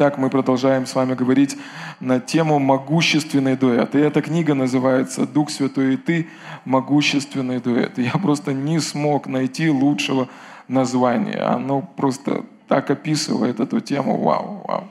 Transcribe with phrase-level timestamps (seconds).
[0.00, 1.56] Итак, мы продолжаем с вами говорить
[1.98, 3.96] на тему «Могущественный дуэт».
[3.96, 6.28] И эта книга называется «Дух Святой и ты.
[6.64, 7.98] Могущественный дуэт».
[7.98, 10.28] Я просто не смог найти лучшего
[10.68, 11.40] названия.
[11.40, 14.22] Оно просто так описывает эту тему.
[14.22, 14.84] Вау, вау.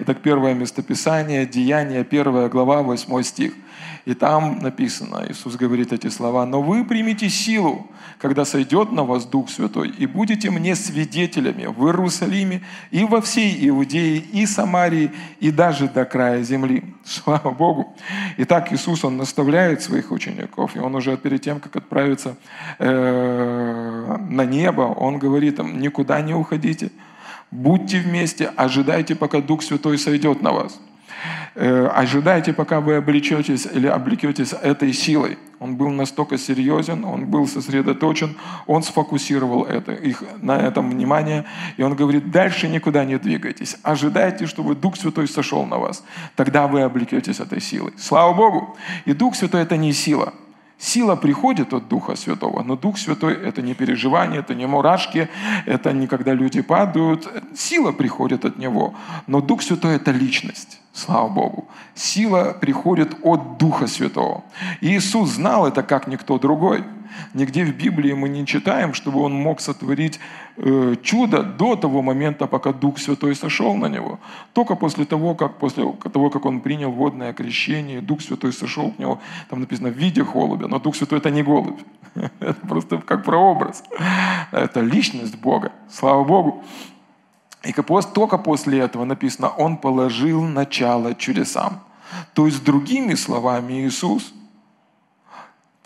[0.00, 3.52] Итак, первое местописание, Деяние, первая глава, восьмой стих–
[4.06, 7.86] и там написано, Иисус говорит эти слова, «Но вы примите силу,
[8.18, 13.68] когда сойдет на вас Дух Святой, и будете мне свидетелями в Иерусалиме и во всей
[13.68, 16.84] Иудее, и Самарии, и даже до края земли».
[17.04, 17.94] Слава Богу!
[18.38, 22.36] Итак, Иисус, Он наставляет своих учеников, и Он уже перед тем, как отправиться
[22.78, 26.90] э, на небо, Он говорит им, никуда не уходите,
[27.50, 30.80] будьте вместе, ожидайте, пока Дух Святой сойдет на вас–
[31.54, 35.38] ожидайте, пока вы облечетесь или облекетесь этой силой.
[35.58, 38.36] Он был настолько серьезен, он был сосредоточен,
[38.66, 41.44] он сфокусировал это, их на этом внимание,
[41.76, 46.02] и он говорит, дальше никуда не двигайтесь, ожидайте, чтобы Дух Святой сошел на вас,
[46.34, 47.92] тогда вы облекетесь этой силой.
[47.98, 48.76] Слава Богу!
[49.04, 50.32] И Дух Святой– это не сила–
[50.80, 55.28] Сила приходит от Духа Святого, но Дух Святой– это не переживание, это не мурашки,
[55.66, 57.28] это не когда люди падают.
[57.54, 58.94] Сила приходит от Него,
[59.26, 60.79] но Дух Святой– это личность.
[61.00, 61.64] Слава Богу.
[61.94, 64.44] Сила приходит от Духа Святого.
[64.80, 66.84] И Иисус знал это как никто другой–
[67.34, 70.20] Нигде в Библии мы не читаем, чтобы он мог сотворить
[70.56, 74.18] э, чудо до того момента, пока Дух Святой сошел на него.
[74.52, 78.98] Только после того, как, после того, как он принял водное крещение, Дух Святой сошел к
[78.98, 81.80] нему, там написано в виде голубя, но Дух Святой это не голубь.
[82.40, 83.84] Это просто как прообраз.
[84.50, 85.70] Это личность Бога.
[85.88, 86.64] Слава Богу.
[87.62, 91.80] И только после этого написано, Он положил начало чудесам.
[92.34, 94.32] То есть, другими словами, Иисус–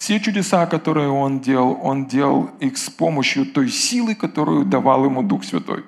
[0.05, 5.23] все чудеса, которые он делал, он делал их с помощью той силы, которую давал ему
[5.23, 5.85] Дух Святой.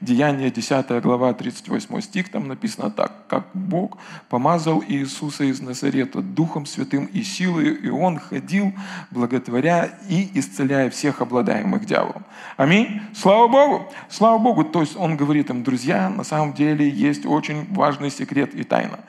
[0.00, 3.98] Деяние 10 глава 38 стих, там написано так, как Бог
[4.28, 8.72] помазал Иисуса из Назарета Духом Святым и силой, и Он ходил,
[9.10, 12.24] благотворя и исцеляя всех обладаемых дьяволом.
[12.56, 13.00] Аминь.
[13.14, 13.92] Слава Богу!
[14.08, 14.64] Слава Богу!
[14.64, 19.00] То есть Он говорит им, друзья, на самом деле есть очень важный секрет и тайна.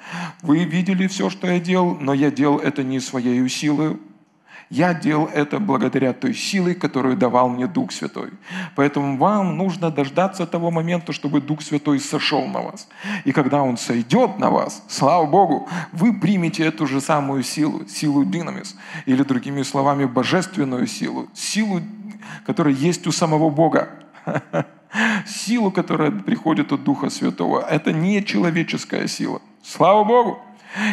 [0.42, 3.98] Вы видели все, что я делал, но я делал это не своей силой,
[4.72, 8.30] я делал это благодаря той силе, которую давал мне Дух Святой.
[8.76, 12.88] Поэтому вам нужно дождаться того момента, чтобы Дух Святой сошел на вас.
[13.26, 18.24] И когда Он сойдет на вас, слава Богу, вы примете эту же самую силу, силу
[18.24, 21.82] динамис, или другими словами, божественную силу, силу,
[22.46, 23.90] которая есть у самого Бога.
[25.26, 27.60] Силу, которая приходит от Духа Святого.
[27.62, 29.42] Это не человеческая сила.
[29.64, 30.40] Слава Богу!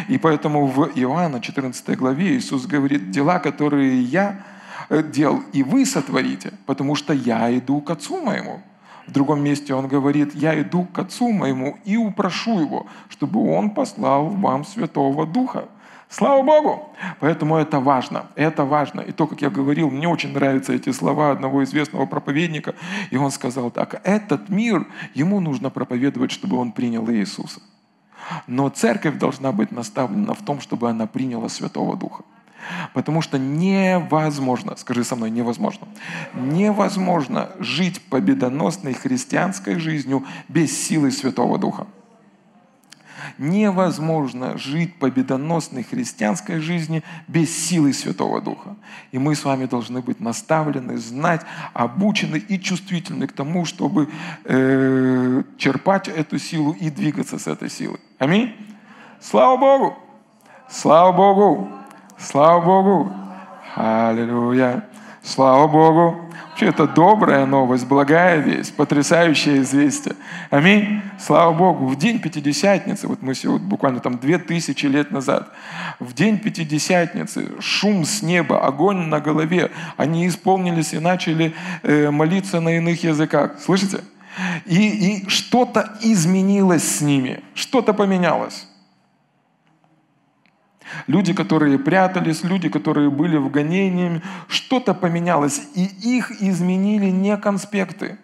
[0.07, 4.41] И поэтому в Иоанна 14 главе Иисус говорит, дела, которые я
[4.89, 8.61] э, делал, и вы сотворите, потому что я иду к Отцу моему.
[9.07, 13.71] В другом месте он говорит, я иду к Отцу моему и упрошу Его, чтобы Он
[13.71, 15.65] послал вам Святого Духа.
[16.09, 16.89] Слава Богу!
[17.19, 18.27] Поэтому это важно.
[18.35, 19.01] Это важно.
[19.01, 22.73] И то, как я говорил, мне очень нравятся эти слова одного известного проповедника.
[23.11, 27.61] И он сказал так, этот мир, ему нужно проповедовать, чтобы он принял Иисуса.
[28.47, 32.23] Но церковь должна быть наставлена в том, чтобы она приняла Святого Духа.
[32.93, 35.87] Потому что невозможно, скажи со мной, невозможно,
[36.33, 41.87] невозможно жить победоносной христианской жизнью без силы Святого Духа
[43.39, 48.75] невозможно жить победоносной христианской жизни без силы Святого Духа.
[49.11, 51.41] И мы с вами должны быть наставлены, знать,
[51.73, 54.09] обучены и чувствительны к тому, чтобы
[54.43, 57.99] э, черпать эту силу и двигаться с этой силой.
[58.19, 58.53] Аминь.
[59.21, 59.97] Слава Богу!
[60.69, 61.69] Слава Богу!
[62.17, 63.11] Слава Богу!
[63.75, 64.88] Аллилуйя!
[65.29, 66.19] Слава Богу!
[66.49, 70.15] Вообще это добрая новость, благая весть, потрясающее известие.
[70.49, 71.03] Аминь.
[71.19, 71.85] Слава Богу.
[71.85, 75.53] В день Пятидесятницы, вот мы сегодня буквально там две тысячи лет назад,
[75.99, 81.53] в день Пятидесятницы шум с неба, огонь на голове, они исполнились и начали
[81.83, 83.59] э, молиться на иных языках.
[83.63, 83.99] Слышите?
[84.65, 84.87] И,
[85.23, 88.65] и что-то изменилось с ними, что-то поменялось.
[91.07, 98.17] Люди, которые прятались, люди, которые были в гонении, что-то поменялось, и их изменили не конспекты,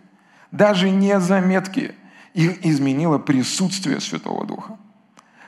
[0.51, 1.95] даже не заметки.
[2.33, 4.77] Их изменило присутствие Святого Духа.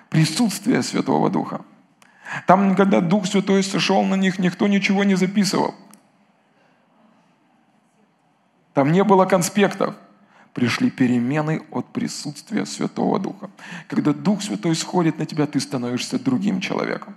[0.09, 1.61] Присутствие Святого Духа.
[2.45, 5.75] Там, когда Дух Святой сошел на них, никто ничего не записывал.
[8.73, 9.95] Там не было конспектов
[10.57, 13.51] пришли перемены от присутствия Святого Духа.
[13.87, 17.13] Когда Дух Святой сходит на тебя, ты становишься другим человеком.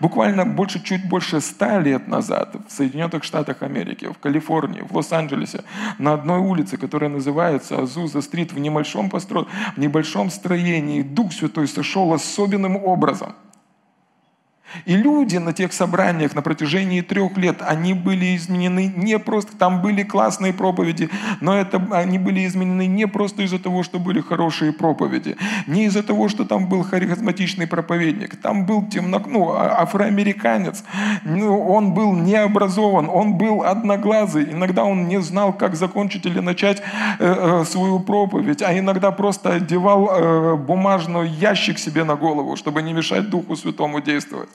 [0.00, 5.64] Буквально больше, чуть больше ста лет назад в Соединенных Штатах Америки, в Калифорнии, в Лос-Анджелесе,
[5.98, 9.46] на одной улице, которая называется Азуза-стрит, в небольшом, постро...
[9.76, 13.32] в небольшом строении, Дух Святой сошел особенным образом–
[14.84, 19.82] и люди на тех собраниях на протяжении трех лет, они были изменены не просто, там
[19.82, 21.10] были классные проповеди,
[21.40, 25.36] но это, они были изменены не просто из-за того, что были хорошие проповеди,
[25.66, 30.84] не из-за того, что там был харизматичный проповедник, там был темно, ну, а, афроамериканец,
[31.24, 36.82] ну, он был необразован, он был одноглазый, иногда он не знал, как закончить или начать
[37.18, 42.82] э, э, свою проповедь, а иногда просто одевал э, бумажный ящик себе на голову, чтобы
[42.82, 44.48] не мешать Духу Святому действовать.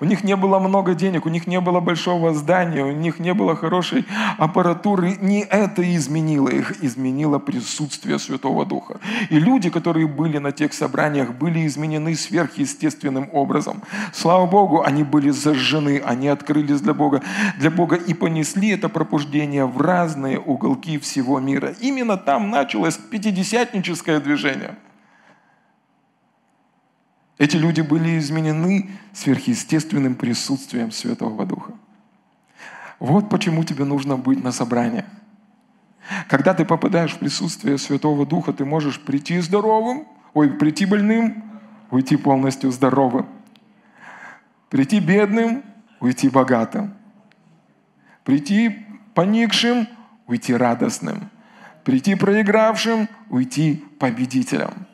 [0.00, 3.34] У них не было много денег, у них не было большого здания, у них не
[3.34, 4.04] было хорошей
[4.38, 5.16] аппаратуры.
[5.20, 8.98] Не это изменило их, изменило присутствие Святого Духа.
[9.30, 13.82] И люди, которые были на тех собраниях, были изменены сверхъестественным образом.
[14.12, 17.22] Слава Богу, они были зажжены, они открылись для Бога,
[17.58, 21.74] для Бога и понесли это пробуждение в разные уголки всего мира.
[21.80, 24.76] Именно там началось пятидесятническое движение–
[27.38, 31.72] эти люди были изменены сверхъестественным присутствием Святого Духа.
[33.00, 35.04] Вот почему тебе нужно быть на собраниях.
[36.28, 41.42] Когда ты попадаешь в присутствие Святого Духа, ты можешь прийти здоровым, ой, прийти больным,
[41.90, 43.26] уйти полностью здоровым.
[44.70, 45.62] Прийти бедным,
[46.00, 46.94] уйти богатым.
[48.22, 49.88] Прийти поникшим,
[50.26, 51.30] уйти радостным.
[51.84, 54.86] Прийти проигравшим, уйти победителем.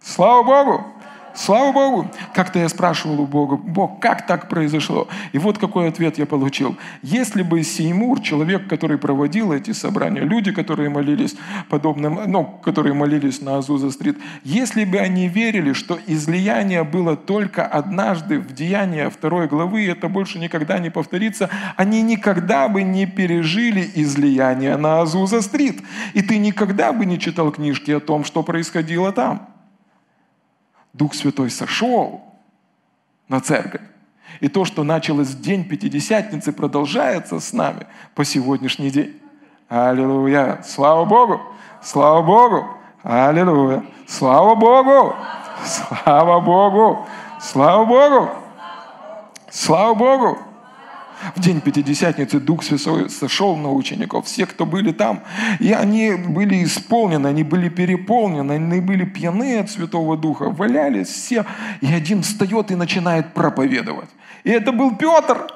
[0.00, 0.99] Слава Богу!
[1.40, 2.10] Слава Богу!
[2.34, 5.08] Как-то я спрашивал у Бога, Бог, как так произошло?
[5.32, 6.76] И вот какой ответ я получил.
[7.00, 11.36] Если бы Сеймур, человек, который проводил эти собрания, люди, которые молились
[11.70, 18.38] подобным, ну, которые молились на Азуза-стрит, если бы они верили, что излияние было только однажды
[18.38, 23.90] в деянии второй главы, и это больше никогда не повторится, они никогда бы не пережили
[23.94, 25.80] излияние на Азуза-стрит.
[26.12, 29.49] И ты никогда бы не читал книжки о том, что происходило там.
[30.92, 32.22] Дух Святой сошел
[33.28, 33.82] на церковь.
[34.40, 39.20] И то, что началось в день Пятидесятницы, продолжается с нами по сегодняшний день.
[39.68, 40.62] Аллилуйя!
[40.64, 41.40] Слава Богу!
[41.82, 42.68] Слава Богу!
[43.02, 43.84] Аллилуйя!
[44.06, 45.14] Слава Богу!
[45.64, 47.06] Слава Богу!
[47.40, 48.30] Слава Богу!
[49.50, 50.38] Слава Богу!
[51.34, 55.22] В день Пятидесятницы Дух Святой сошел на учеников, все, кто были там,
[55.58, 61.44] и они были исполнены, они были переполнены, они были пьяны от Святого Духа, валялись все,
[61.82, 64.08] и один встает и начинает проповедовать.
[64.44, 65.46] И это был Петр.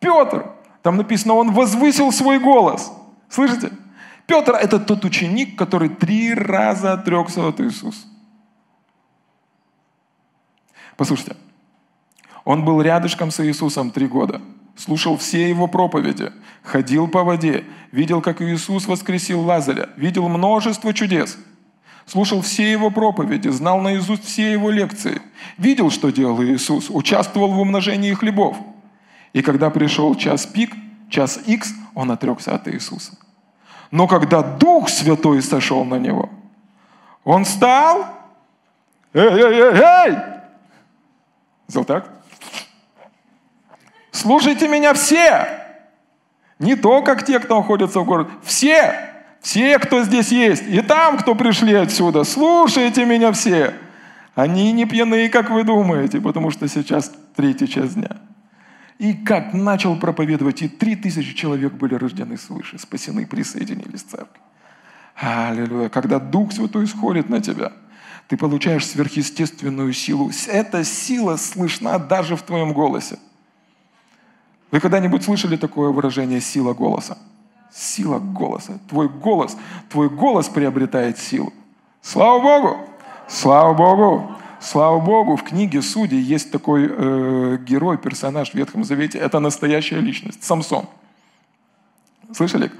[0.00, 0.50] Петр.
[0.82, 2.92] Там написано, он возвысил свой голос.
[3.28, 3.70] Слышите?
[4.26, 8.06] Петр– это тот ученик, который три раза отрекся от Иисуса.
[10.96, 11.36] Послушайте,
[12.46, 14.40] он был рядышком с Иисусом три года,
[14.76, 16.30] слушал все его проповеди,
[16.62, 21.36] ходил по воде, видел, как Иисус воскресил Лазаря, видел множество чудес,
[22.06, 25.20] слушал все его проповеди, знал наизусть все его лекции,
[25.58, 28.56] видел, что делал Иисус, участвовал в умножении хлебов.
[29.32, 30.72] И когда пришел час пик,
[31.10, 33.18] час икс, он отрекся от Иисуса.
[33.90, 36.30] Но когда Дух Святой сошел на него,
[37.24, 38.06] он стал,
[39.12, 40.18] эй, эй, эй, эй,
[41.66, 42.15] сделал так,
[44.26, 45.46] Слушайте меня все.
[46.58, 48.30] Не то, как те, кто находится в городе.
[48.42, 48.92] Все.
[49.40, 50.64] Все, кто здесь есть.
[50.66, 52.24] И там, кто пришли отсюда.
[52.24, 53.72] Слушайте меня все.
[54.34, 58.16] Они не пьяные, как вы думаете, потому что сейчас третий час дня.
[58.98, 64.40] И как начал проповедовать, и три тысячи человек были рождены свыше, спасены, присоединились к церкви.
[65.14, 65.88] Аллилуйя.
[65.88, 67.70] Когда Дух Святой исходит на тебя,
[68.26, 70.32] ты получаешь сверхъестественную силу.
[70.48, 73.18] Эта сила слышна даже в твоем голосе.
[74.70, 77.18] Вы когда-нибудь слышали такое выражение «сила голоса»?
[77.72, 78.78] Сила голоса.
[78.88, 79.56] Твой голос,
[79.90, 81.52] твой голос приобретает силу.
[82.00, 82.76] Слава Богу!
[83.28, 84.30] Слава Богу!
[84.60, 89.18] Слава Богу, в книге Судей есть такой э, герой, персонаж в Ветхом Завете.
[89.18, 90.42] Это настоящая личность.
[90.42, 90.86] Самсон.
[92.34, 92.72] Слышали?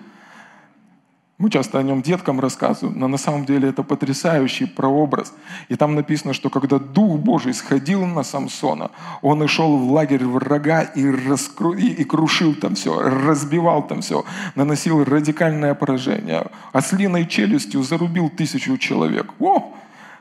[1.38, 5.34] Мы часто о нем деткам рассказываем, но на самом деле это потрясающий прообраз.
[5.68, 8.90] И там написано, что когда Дух Божий сходил на Самсона,
[9.20, 11.74] он и шел в лагерь врага и, раскру...
[11.74, 14.24] и, крушил там все, разбивал там все,
[14.54, 16.46] наносил радикальное поражение.
[16.72, 19.34] Ослиной челюстью зарубил тысячу человек.
[19.38, 19.74] О!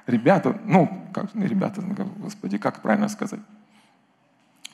[0.07, 1.81] Ребята, ну, как ребята,
[2.17, 3.39] господи, как правильно сказать?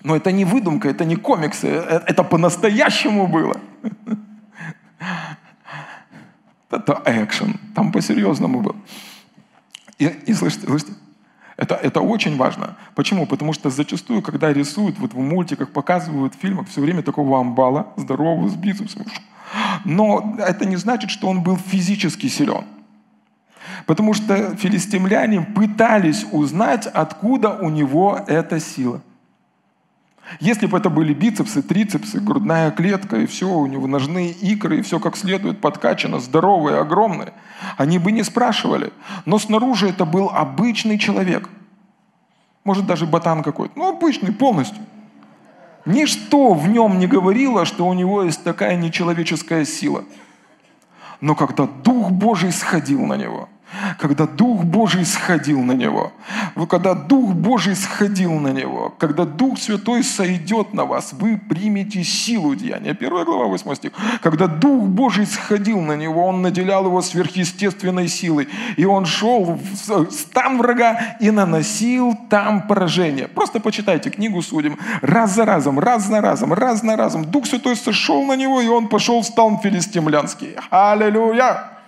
[0.03, 3.57] Но это не выдумка, это не комиксы, это, это по-настоящему было.
[6.71, 7.59] это экшен.
[7.75, 8.75] Там по-серьезному было.
[9.99, 10.93] И, и слышите, слышите,
[11.57, 12.75] Это, это очень важно.
[12.95, 13.25] Почему?
[13.27, 17.93] Потому что зачастую, когда рисуют, вот в мультиках показывают, в фильмах, все время такого амбала,
[17.97, 19.05] здорового, с бицепсом.
[19.85, 22.63] Но это не значит, что он был физически силен.
[23.85, 29.01] Потому что филистимляне пытались узнать, откуда у него эта сила.
[30.39, 34.81] Если бы это были бицепсы, трицепсы, грудная клетка, и все, у него ножные икры, и
[34.81, 37.33] все как следует подкачано, здоровые, огромные,
[37.77, 38.93] они бы не спрашивали.
[39.25, 41.49] Но снаружи это был обычный человек.
[42.63, 43.77] Может, даже ботан какой-то.
[43.77, 44.83] Ну, обычный полностью.
[45.85, 50.05] Ничто в нем не говорило, что у него есть такая нечеловеческая сила.
[51.19, 53.49] Но когда Дух Божий сходил на него–
[53.99, 56.11] когда Дух Божий сходил на него,
[56.69, 62.55] когда Дух Божий сходил на него, когда Дух Святой сойдет на вас, вы примете силу
[62.55, 62.93] деяния.
[62.93, 63.91] Первая глава, 8 стих.
[64.21, 68.47] Когда Дух Божий сходил на него, он наделял его сверхъестественной силой,
[68.77, 73.27] и он шел в стан врага и наносил там поражение.
[73.27, 77.25] Просто почитайте книгу Судим раз за разом, раз за разом, раз за разом.
[77.25, 80.55] Дух Святой сошел на него, и он пошел в стан филистимлянский.
[80.69, 81.80] Аллилуйя!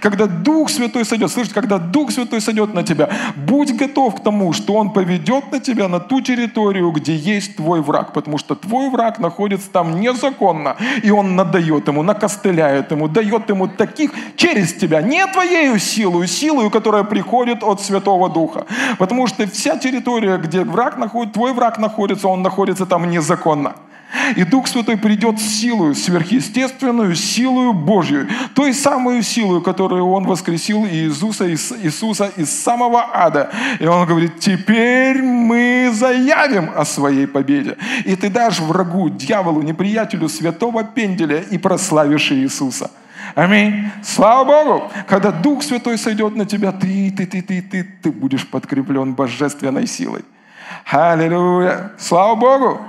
[0.00, 4.52] Когда Дух Святой сойдет, слышите, когда Дух Святой сойдет на тебя, будь готов к тому,
[4.52, 8.90] что Он поведет на тебя на ту территорию, где есть твой враг, потому что твой
[8.90, 15.02] враг находится там незаконно, и Он надает ему, накостыляет ему, дает ему таких через тебя,
[15.02, 18.66] не твоею силою, силою, которая приходит от Святого Духа.
[18.98, 23.74] Потому что вся территория, где враг находится, твой враг находится, он находится там незаконно.
[24.36, 30.84] И Дух Святой придет с силою, сверхъестественную силою Божью, той самую силою, которую Он воскресил
[30.86, 33.50] Иисуса, Иисуса из самого ада.
[33.78, 37.76] И Он говорит, теперь мы заявим о своей победе.
[38.04, 42.90] И ты дашь врагу, дьяволу, неприятелю святого пенделя и прославишь Иисуса.
[43.34, 43.90] Аминь.
[44.02, 44.90] Слава Богу.
[45.06, 49.86] Когда Дух Святой сойдет на тебя, ты, ты, ты, ты, ты, ты будешь подкреплен божественной
[49.86, 50.24] силой.
[50.90, 51.92] Аллилуйя.
[51.98, 52.80] Слава Богу.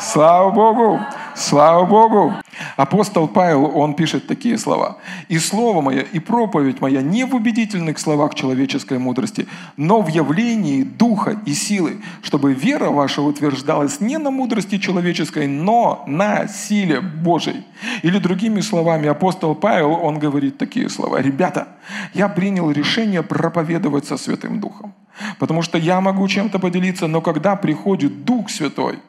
[0.00, 1.00] Слава Богу!
[1.34, 2.32] Слава Богу!
[2.76, 4.98] Апостол Павел, он пишет такие слова.
[5.28, 10.84] «И слово мое, и проповедь моя не в убедительных словах человеческой мудрости, но в явлении
[10.84, 17.64] духа и силы, чтобы вера ваша утверждалась не на мудрости человеческой, но на силе Божией».
[18.02, 21.20] Или другими словами, апостол Павел, он говорит такие слова.
[21.20, 21.66] «Ребята,
[22.14, 24.94] я принял решение проповедовать со Святым Духом,
[25.40, 29.00] потому что я могу чем-то поделиться, но когда приходит Дух Святой,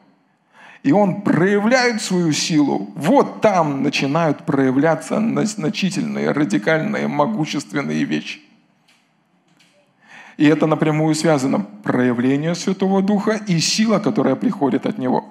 [0.82, 8.40] и он проявляет свою силу, вот там начинают проявляться значительные, радикальные, могущественные вещи.
[10.38, 15.24] И это напрямую связано проявление Святого Духа и сила, которая приходит от Него.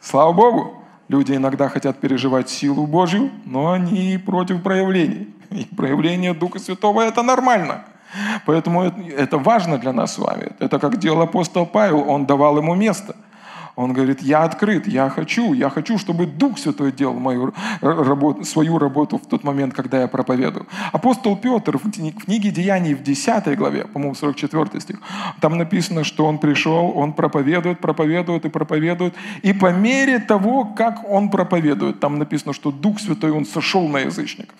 [0.00, 0.82] Слава Богу!
[1.08, 5.28] Люди иногда хотят переживать силу Божью, но они против проявлений.
[5.50, 7.84] И проявление Духа Святого– это нормально.
[8.46, 10.52] Поэтому это важно для нас с вами.
[10.58, 13.14] Это как делал апостол Павел, он давал ему место–
[13.76, 17.52] он говорит, я открыт, я хочу, я хочу, чтобы Дух Святой делал мою
[17.82, 20.66] работу, свою работу в тот момент, когда я проповедую.
[20.92, 24.96] Апостол Петр в книге Деяний в 10 главе, по-моему, 44 стих,
[25.40, 29.14] там написано, что он пришел, он проповедует, проповедует и проповедует.
[29.42, 33.98] И по мере того, как он проповедует, там написано, что Дух Святой, он сошел на
[33.98, 34.56] язычников.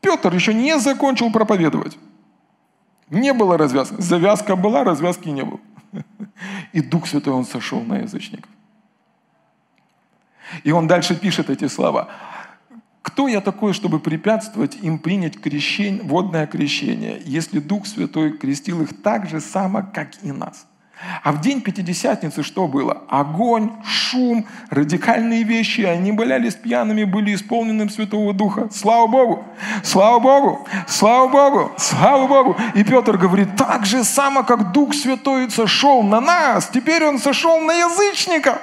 [0.00, 1.98] Петр еще не закончил проповедовать.
[3.10, 3.96] Не было развязки.
[3.98, 5.60] Завязка была, развязки не было.
[6.72, 8.50] И Дух Святой, Он сошел на язычников.
[10.64, 12.08] И он дальше пишет эти слова.
[13.02, 19.02] Кто я такой, чтобы препятствовать им принять крещение, водное крещение, если Дух Святой крестил их
[19.02, 20.66] так же само, как и нас?
[21.22, 23.02] А в день Пятидесятницы что было?
[23.08, 25.82] Огонь, шум, радикальные вещи.
[25.82, 28.68] Они болялись пьяными, были исполнены Святого Духа.
[28.72, 29.44] Слава Богу!
[29.82, 30.66] Слава Богу!
[30.86, 31.72] Слава Богу!
[31.76, 32.56] Слава Богу!
[32.74, 37.60] И Петр говорит, так же само, как Дух Святой сошел на нас, теперь Он сошел
[37.60, 38.58] на язычников.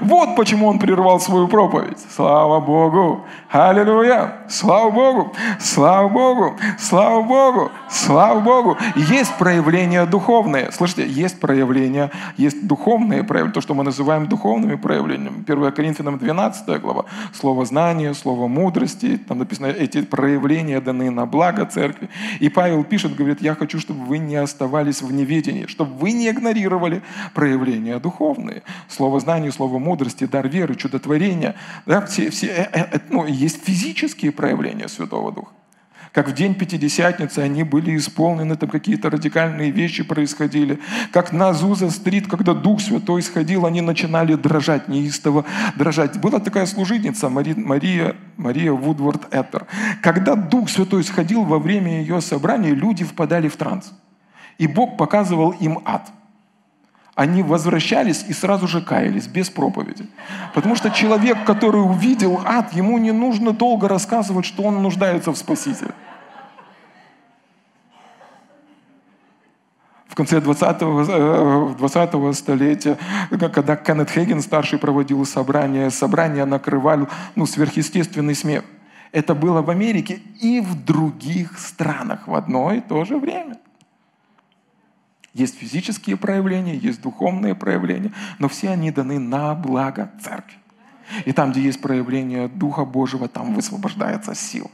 [0.00, 1.98] Вот почему он прервал свою проповедь.
[2.14, 3.24] Слава Богу!
[3.50, 4.38] Аллилуйя!
[4.48, 5.32] Слава Богу!
[5.60, 6.56] Слава Богу!
[6.78, 7.70] Слава Богу!
[7.90, 8.76] Слава Богу!
[8.96, 10.72] Есть проявления духовные.
[10.72, 15.44] Слышите, есть проявления, есть духовные проявления, то, что мы называем духовными проявлениями.
[15.46, 17.04] 1 Коринфянам 12 глава.
[17.32, 19.18] Слово знания, слово мудрости.
[19.18, 22.08] Там написано, эти проявления даны на благо церкви.
[22.40, 26.30] И Павел пишет, говорит, я хочу, чтобы вы не оставались в неведении, чтобы вы не
[26.30, 27.02] игнорировали
[27.34, 28.62] проявления духовные.
[28.88, 31.56] Слово знания, слово слово мудрости, дар веры, чудотворения.
[31.86, 35.50] Да, все, все, э, э, э, ну, есть физические проявления Святого Духа.
[36.12, 40.78] Как в день Пятидесятницы они были исполнены, там какие-то радикальные вещи происходили.
[41.12, 45.44] Как на Азуза-стрит, когда Дух Святой сходил, они начинали дрожать, неистово
[45.76, 46.20] дрожать.
[46.20, 49.66] Была такая служительница Мари, Мария, Мария Вудворд Эттер.
[50.00, 53.92] Когда Дух Святой сходил во время ее собрания, люди впадали в транс.
[54.58, 56.12] И Бог показывал им ад.
[57.16, 60.06] Они возвращались и сразу же каялись, без проповеди.
[60.54, 65.36] Потому что человек, который увидел ад, ему не нужно долго рассказывать, что он нуждается в
[65.38, 65.92] Спасителе.
[70.08, 72.98] В конце 20-го 20 столетия,
[73.30, 78.62] когда Кеннет Хейген, старший, проводил собрание, собрание накрывали ну, сверхъестественный смех.
[79.12, 83.56] Это было в Америке и в других странах в одно и то же время.
[85.36, 90.56] Есть физические проявления, есть духовные проявления, но все они даны на благо церкви.
[91.26, 94.70] И там, где есть проявление Духа Божьего, там высвобождается сила.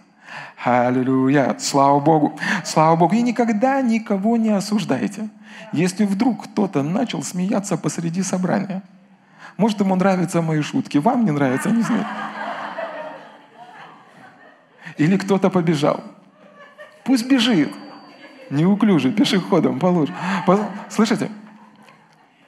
[0.65, 1.57] Аллилуйя!
[1.59, 2.39] Слава Богу!
[2.65, 3.17] Слава Богу!
[3.17, 5.31] И никогда никого не осуждайте.
[5.73, 8.85] Если вдруг кто-то начал смеяться посреди собрания,
[9.57, 12.07] может, ему нравятся мои шутки, вам не нравятся, не знаю.
[14.97, 16.05] Или кто-то побежал.
[17.03, 17.73] Пусть бежит
[18.53, 20.15] неуклюже, пешеходом положишь.
[20.89, 21.31] Слышите?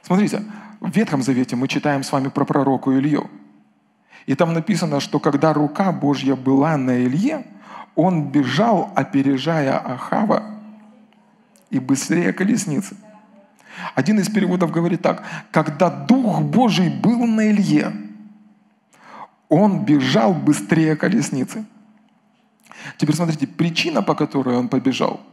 [0.01, 0.43] Смотрите,
[0.79, 3.29] в Ветхом Завете мы читаем с вами про пророку Илью.
[4.27, 7.45] И там написано, что когда рука Божья была на Илье,
[7.95, 10.43] он бежал, опережая Ахава
[11.69, 12.95] и быстрее колесницы.
[13.93, 17.93] Один из переводов говорит так, когда Дух Божий был на Илье,
[19.49, 21.65] он бежал быстрее колесницы.
[22.97, 25.19] Теперь смотрите, причина, по которой он побежал–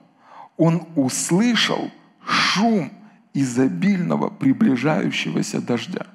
[0.56, 1.90] он услышал
[2.26, 2.92] шум
[3.34, 6.06] изобильного приближающегося дождя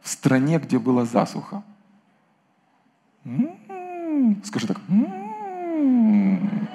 [0.00, 1.62] в стране, где была засуха.
[3.24, 4.80] М-м-м, скажи так.
[4.88, 6.68] М-м-м,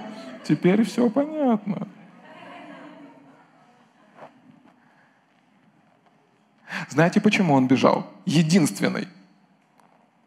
[0.44, 1.88] теперь все понятно.
[6.89, 8.12] Знаете, почему он бежал?
[8.25, 9.08] Единственный.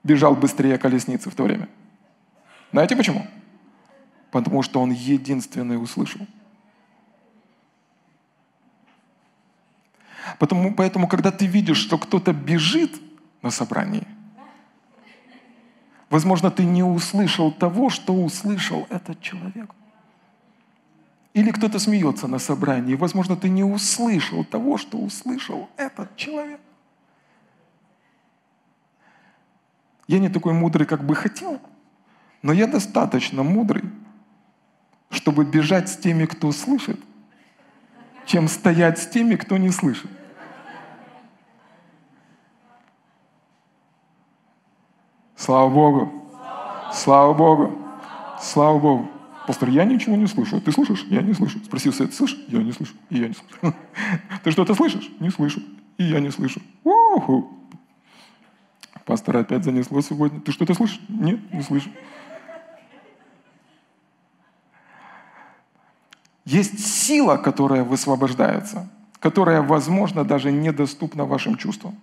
[0.04, 1.68] Бежал быстрее колесницы в то время.
[2.72, 3.26] Знаете почему?
[4.30, 6.26] Потому что он единственный услышал.
[10.42, 12.90] Потому, поэтому, когда ты видишь, что кто-то бежит
[13.42, 14.08] на собрании,
[16.10, 19.70] возможно, ты не услышал того, что услышал этот человек.
[21.32, 26.60] Или кто-то смеется на собрании, возможно, ты не услышал того, что услышал этот человек.
[30.08, 31.60] Я не такой мудрый, как бы хотел,
[32.42, 33.84] но я достаточно мудрый,
[35.08, 36.98] чтобы бежать с теми, кто слышит,
[38.26, 40.10] чем стоять с теми, кто не слышит.
[45.42, 46.12] Слава Богу.
[46.92, 47.76] Слава Богу.
[48.40, 49.08] Слава Богу.
[49.44, 50.60] Пастор, я ничего не слышу.
[50.60, 51.04] Ты слышишь?
[51.10, 51.58] Я не слышу.
[51.64, 52.38] Спросил Свет, слышишь?
[52.46, 52.94] Я не слышу.
[53.10, 53.74] И я не слышу.
[54.44, 55.10] Ты что-то слышишь?
[55.18, 55.60] Не слышу.
[55.98, 56.62] И я не слышу.
[56.84, 57.50] У-ху.
[59.04, 60.40] Пастора опять занесло сегодня.
[60.40, 61.00] Ты что-то слышишь?
[61.08, 61.90] Нет, не слышу.
[66.44, 71.98] Есть сила, которая высвобождается, которая, возможно, даже недоступна вашим чувствам.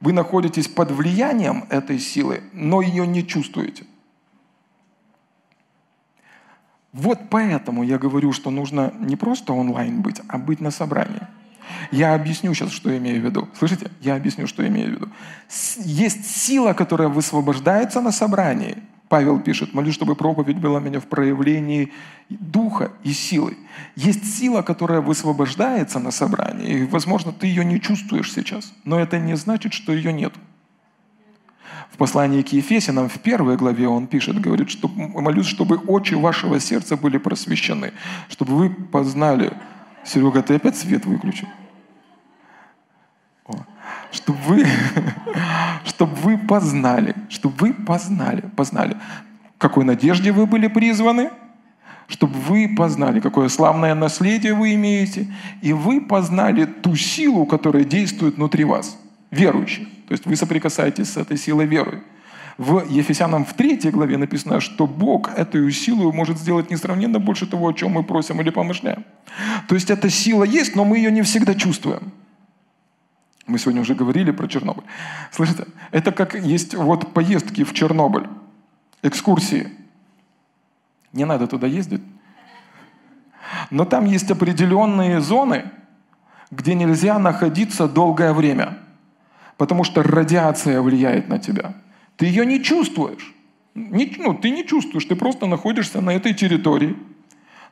[0.00, 3.84] Вы находитесь под влиянием этой силы, но ее не чувствуете.
[6.92, 11.26] Вот поэтому я говорю, что нужно не просто онлайн быть, а быть на собрании.
[11.90, 13.48] Я объясню сейчас, что я имею в виду.
[13.58, 13.90] Слышите?
[14.00, 15.08] Я объясню, что я имею в виду.
[15.78, 21.92] Есть сила, которая высвобождается на собрании– Павел пишет, молюсь, чтобы проповедь была меня в проявлении
[22.28, 23.56] духа и силы.
[23.96, 29.18] Есть сила, которая высвобождается на собрании, и, возможно, ты ее не чувствуешь сейчас, но это
[29.18, 30.34] не значит, что ее нет.
[31.90, 36.60] В послании к Ефесянам в первой главе он пишет, говорит, что молюсь, чтобы очи вашего
[36.60, 37.92] сердца были просвещены,
[38.28, 39.52] чтобы вы познали.
[40.04, 41.48] Серега, ты опять свет выключил?
[44.10, 44.66] Чтобы вы,
[45.84, 48.96] чтобы вы познали, чтобы вы познали, познали,
[49.58, 51.30] какой надежде вы были призваны,
[52.06, 55.26] чтобы вы познали, какое славное наследие вы имеете,
[55.60, 58.98] и вы познали ту силу, которая действует внутри вас,
[59.30, 59.86] верующих.
[60.08, 62.02] То есть вы соприкасаетесь с этой силой веры.
[62.56, 67.68] В Ефесянам в третьей главе написано, что Бог эту силу может сделать несравненно больше того,
[67.68, 69.04] о чем мы просим или помышляем.
[69.68, 72.10] То есть эта сила есть, но мы ее не всегда чувствуем.
[73.48, 74.84] Мы сегодня уже говорили про Чернобыль.
[75.32, 78.28] Слышите, это как есть вот поездки в Чернобыль,
[79.02, 79.72] экскурсии.
[81.14, 82.02] Не надо туда ездить.
[83.70, 85.70] Но там есть определенные зоны,
[86.50, 88.78] где нельзя находиться долгое время,
[89.56, 91.74] потому что радиация влияет на тебя.
[92.16, 93.34] Ты ее не чувствуешь.
[93.74, 96.96] Не, ну, ты не чувствуешь, ты просто находишься на этой территории.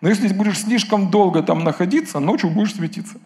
[0.00, 3.18] Но если будешь слишком долго там находиться, ночью будешь светиться.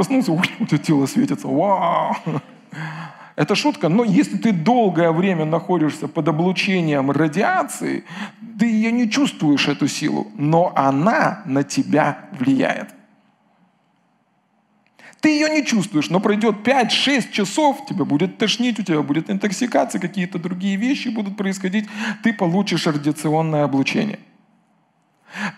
[0.00, 1.46] Проснулся, у тебя тело светится.
[1.46, 2.16] Вау!
[3.36, 8.04] Это шутка, но если ты долгое время находишься под облучением радиации,
[8.58, 12.88] ты ее не чувствуешь, эту силу, но она на тебя влияет.
[15.20, 20.00] Ты ее не чувствуешь, но пройдет 5-6 часов, тебя будет тошнить, у тебя будет интоксикация,
[20.00, 21.86] какие-то другие вещи будут происходить,
[22.22, 24.18] ты получишь радиационное облучение.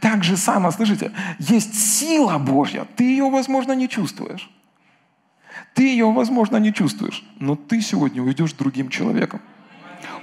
[0.00, 4.50] Так же самое, слышите, есть сила Божья, ты ее, возможно, не чувствуешь.
[5.74, 9.40] Ты ее, возможно, не чувствуешь, но ты сегодня уйдешь другим человеком.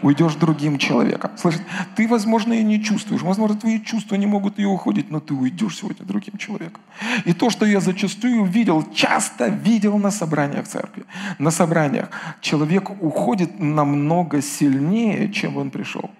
[0.02, 1.32] Уйдешь другим человеком.
[1.38, 5.34] Слышите, ты, возможно, и не чувствуешь, возможно, твои чувства не могут ее уходить, но ты
[5.34, 6.82] уйдешь сегодня другим человеком.
[7.26, 11.06] И то, что я зачастую видел, часто видел на собраниях церкви,
[11.38, 12.10] на собраниях,
[12.42, 16.12] человек уходит намного сильнее, чем он пришел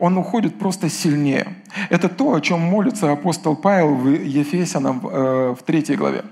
[0.00, 1.54] он уходит просто сильнее.
[1.90, 6.24] Это то, о чем молится апостол Павел в Ефесянам э, в третьей главе.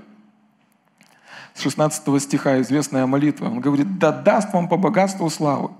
[1.54, 3.46] С 16 стиха известная молитва.
[3.46, 5.70] Он говорит, «Да даст вам по богатству славы,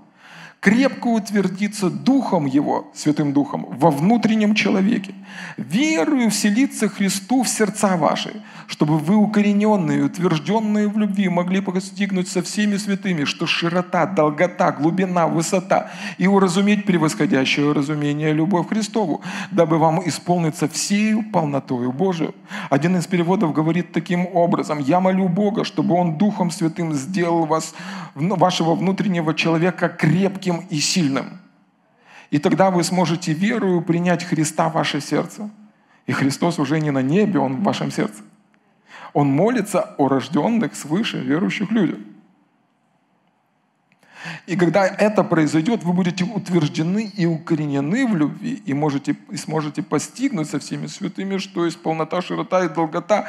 [0.61, 5.15] крепко утвердиться Духом Его, Святым Духом, во внутреннем человеке,
[5.57, 12.43] верую вселиться Христу в сердца ваши, чтобы вы, укорененные, утвержденные в любви, могли постигнуть со
[12.43, 19.21] всеми святыми, что широта, долгота, глубина, высота и уразуметь превосходящее разумение любовь Христову,
[19.53, 22.35] дабы вам исполниться всею полнотою Божию.
[22.69, 27.75] Один из переводов говорит таким образом, «Я молю Бога, чтобы Он Духом Святым сделал вас,
[28.15, 31.41] вашего внутреннего человека крепким крепким и сильным.
[32.31, 35.51] И тогда вы сможете верою принять Христа в ваше сердце.
[36.07, 38.23] И Христос уже не на небе, Он в вашем сердце.
[39.15, 41.99] Он молится о рожденных свыше верующих людях.
[44.47, 49.83] И когда это произойдет, вы будете утверждены и укоренены в любви, и, можете, и сможете
[49.83, 53.27] постигнуть со всеми святыми, что есть полнота, широта и долгота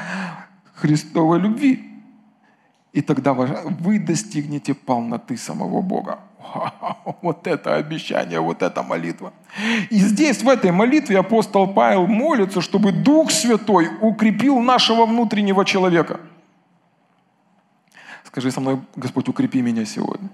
[0.76, 1.99] Христовой любви.
[2.92, 6.20] И тогда вы достигнете полноты самого Бога.
[7.22, 9.34] Вот это обещание, вот эта молитва.
[9.90, 16.20] И здесь, в этой молитве, апостол Павел молится, чтобы Дух Святой укрепил нашего внутреннего человека.
[18.24, 20.30] Скажи со мной, Господь, укрепи меня сегодня.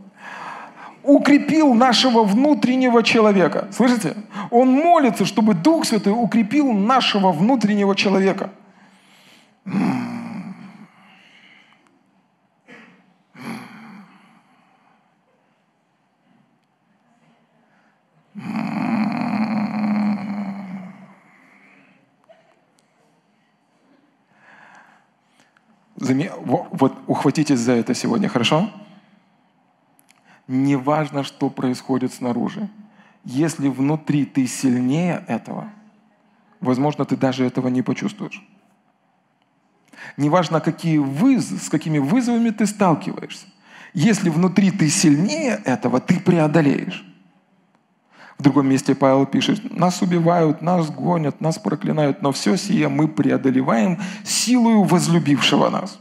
[1.03, 3.67] Укрепил нашего внутреннего человека.
[3.71, 4.15] Слышите?
[4.51, 8.49] Он молится, чтобы Дух Святой укрепил нашего внутреннего человека.
[26.41, 28.69] Вот ухватитесь за это сегодня, хорошо?
[30.47, 32.69] Не важно, что происходит снаружи.
[33.23, 35.71] Если внутри ты сильнее этого,
[36.61, 38.47] возможно, ты даже этого не почувствуешь.
[40.17, 43.47] Неважно, какие вызовы, с какими вызовами ты сталкиваешься.
[43.93, 47.03] Если внутри ты сильнее этого, ты преодолеешь.
[48.37, 53.07] В другом месте Павел пишет, нас убивают, нас гонят, нас проклинают, но все сие мы
[53.07, 55.97] преодолеваем силою возлюбившего нас.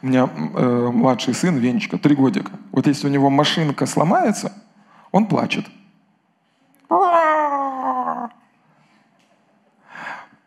[0.00, 2.50] У меня э, младший сын, Венечка, три годика.
[2.72, 4.54] Вот если у него машинка сломается,
[5.12, 5.66] он плачет.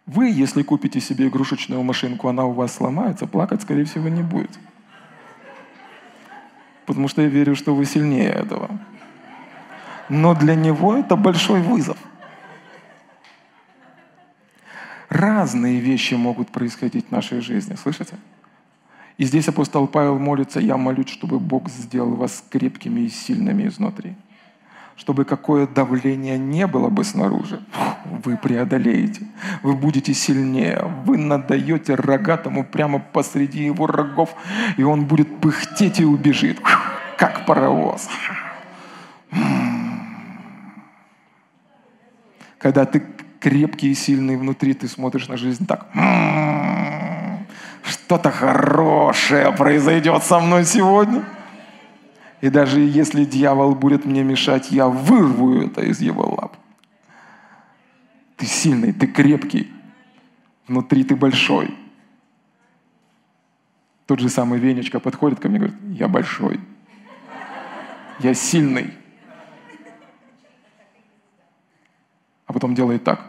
[0.08, 4.58] Вы, если купите себе игрушечную машинку, она у вас сломается, плакать, скорее всего, не будет.
[6.88, 8.72] Потому что я верю, что вы сильнее этого
[10.10, 11.98] но для него это большой вызов.
[15.10, 18.16] Разные вещи могут происходить в нашей жизни, слышите?
[19.18, 24.16] И здесь апостол Павел молится, я молюсь, чтобы Бог сделал вас крепкими и сильными изнутри.
[24.96, 27.62] Чтобы какое давление не было бы снаружи,
[28.24, 29.26] вы преодолеете,
[29.64, 34.36] вы будете сильнее, вы надаете рогатому прямо посреди его рогов,
[34.78, 36.60] и он будет пыхтеть и убежит,
[37.18, 38.10] как паровоз.
[42.60, 43.04] Когда ты
[43.40, 45.88] крепкий и сильный внутри, ты смотришь на жизнь так.
[45.96, 47.48] «М-м-м,
[47.84, 51.24] что-то хорошее произойдет со мной сегодня.
[52.42, 56.58] И даже если дьявол будет мне мешать, я вырву это из его лап.
[58.38, 59.72] Ты сильный, ты крепкий.
[60.68, 61.76] Внутри ты большой.
[64.06, 66.60] Тот же самый Венечка подходит ко мне и говорит, я большой.
[68.20, 68.94] Я сильный.
[72.50, 73.20] А потом делает так.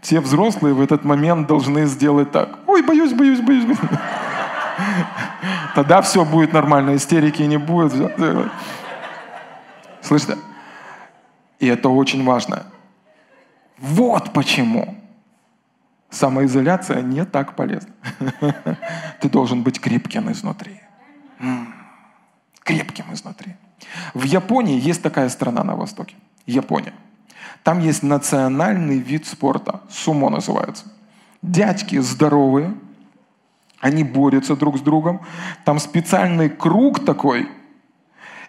[0.00, 2.58] Все взрослые в этот момент должны сделать так.
[2.66, 3.64] Ой, боюсь, боюсь, боюсь.
[3.64, 3.78] боюсь.
[5.74, 7.92] Тогда все будет нормально, истерики не будет.
[10.00, 10.38] Слышите?
[11.58, 12.64] И это очень важно.
[13.78, 14.96] Вот почему
[16.08, 17.92] Самоизоляция не так полезна.
[19.20, 20.83] Ты должен быть крепким изнутри.
[22.64, 23.54] Крепким изнутри.
[24.14, 26.16] В Японии есть такая страна на Востоке.
[26.46, 26.94] Япония.
[27.62, 29.80] Там есть национальный вид спорта.
[29.90, 30.84] Сумо называется.
[31.42, 32.74] Дядьки здоровые,
[33.80, 35.20] они борются друг с другом.
[35.64, 37.48] Там специальный круг такой.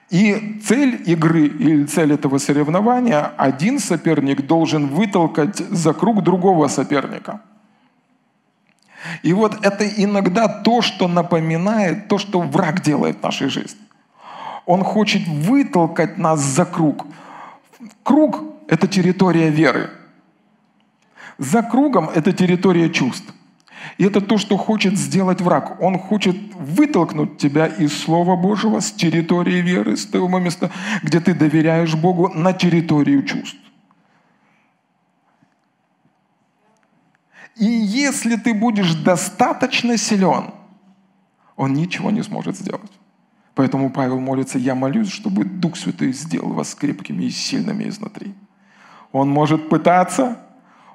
[0.10, 7.42] И цель игры или цель этого соревнования, один соперник должен вытолкать за круг другого соперника.
[9.24, 13.85] И вот это иногда то, что напоминает то, что враг делает в нашей жизни.
[14.66, 17.06] Он хочет вытолкать нас за круг.
[18.04, 19.90] Круг– это территория веры.
[21.38, 23.34] За кругом– это территория чувств.
[23.98, 25.82] И это то, что хочет сделать враг.
[25.82, 30.72] Он хочет вытолкнуть тебя из Слова Божьего, с территории веры, с того места,
[31.04, 33.60] где ты доверяешь Богу, на территорию чувств.
[37.56, 40.54] И если ты будешь достаточно силен,
[41.56, 42.92] он ничего не сможет сделать.
[43.56, 48.36] Поэтому Павел молится, я молюсь, чтобы Дух Святой сделал вас крепкими и сильными изнутри.
[49.14, 50.42] Он может пытаться,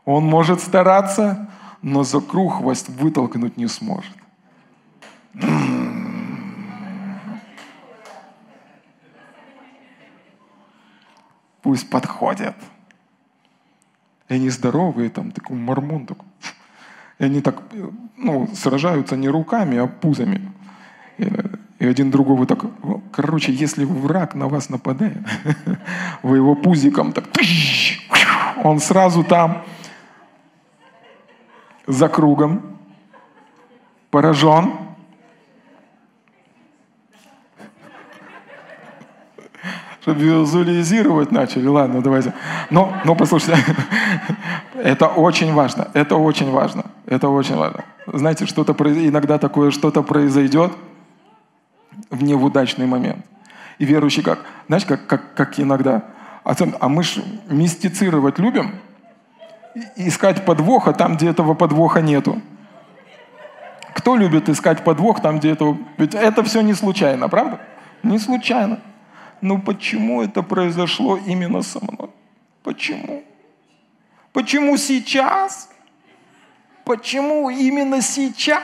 [0.04, 1.48] он может стараться,
[1.80, 4.14] но за круг вас вытолкнуть не сможет.
[11.62, 12.56] Пусть подходят.
[14.28, 16.28] И они здоровые, там, такой мормон такой.
[17.18, 17.62] И они так,
[18.16, 20.52] ну, сражаются не руками, а пузами.
[21.80, 22.64] И один другого так,
[23.10, 25.16] короче, если враг на вас нападает,
[26.22, 27.24] вы его пузиком так,
[28.64, 29.64] он сразу там,
[31.86, 32.76] за кругом,
[34.10, 34.72] поражен.
[40.02, 42.34] Чтобы визуализировать начали, ладно, давайте.
[42.68, 43.56] Но, но послушайте,
[44.74, 47.86] это очень важно, это очень важно, это очень важно.
[48.06, 48.74] Знаете, что-то
[49.08, 50.72] иногда такое что-то произойдет,
[52.10, 53.24] в неудачный момент.
[53.78, 54.44] И верующий как?
[54.66, 56.04] Знаешь, как, как, как иногда.
[56.44, 58.74] А мы же мистицировать любим,
[59.96, 62.42] искать подвоха там, где этого подвоха нету.
[63.94, 65.76] Кто любит искать подвох там, где этого...
[65.96, 67.60] Ведь это все не случайно, правда?
[68.02, 68.80] Не случайно.
[69.40, 72.10] Но почему это произошло именно со мной?
[72.62, 73.22] Почему?
[74.32, 75.70] Почему сейчас?
[76.84, 78.62] Почему именно сейчас?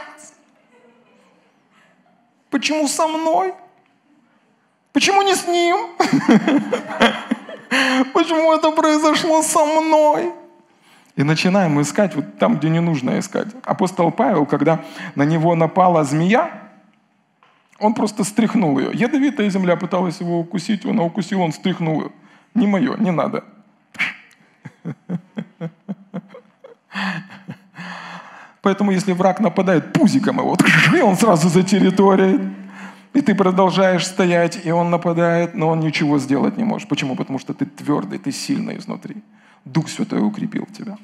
[2.56, 3.52] Почему со мной?
[4.94, 5.76] Почему не с ним?
[8.14, 10.32] Почему это произошло со мной?
[11.16, 13.48] И начинаем искать вот там, где не нужно искать.
[13.62, 14.82] Апостол Павел, когда
[15.14, 16.70] на него напала змея,
[17.78, 18.90] он просто стряхнул ее.
[18.94, 22.10] Ядовитая земля пыталась его укусить, он укусил, он стряхнул ее.
[22.54, 23.44] Не мое, не надо.
[28.66, 30.56] Поэтому если враг нападает пузиком его,
[30.96, 32.52] и он сразу за территорией,
[33.12, 36.88] и ты продолжаешь стоять, и он нападает, но он ничего сделать не может.
[36.88, 37.14] Почему?
[37.14, 39.22] Потому что ты твердый, ты сильный изнутри.
[39.64, 40.98] Дух Святой укрепил тебя.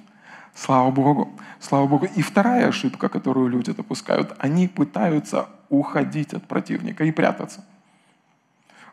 [0.57, 1.29] Слава Богу,
[1.61, 2.09] слава Богу.
[2.17, 7.65] И вторая ошибка, которую люди допускают, они пытаются уходить от противника и прятаться.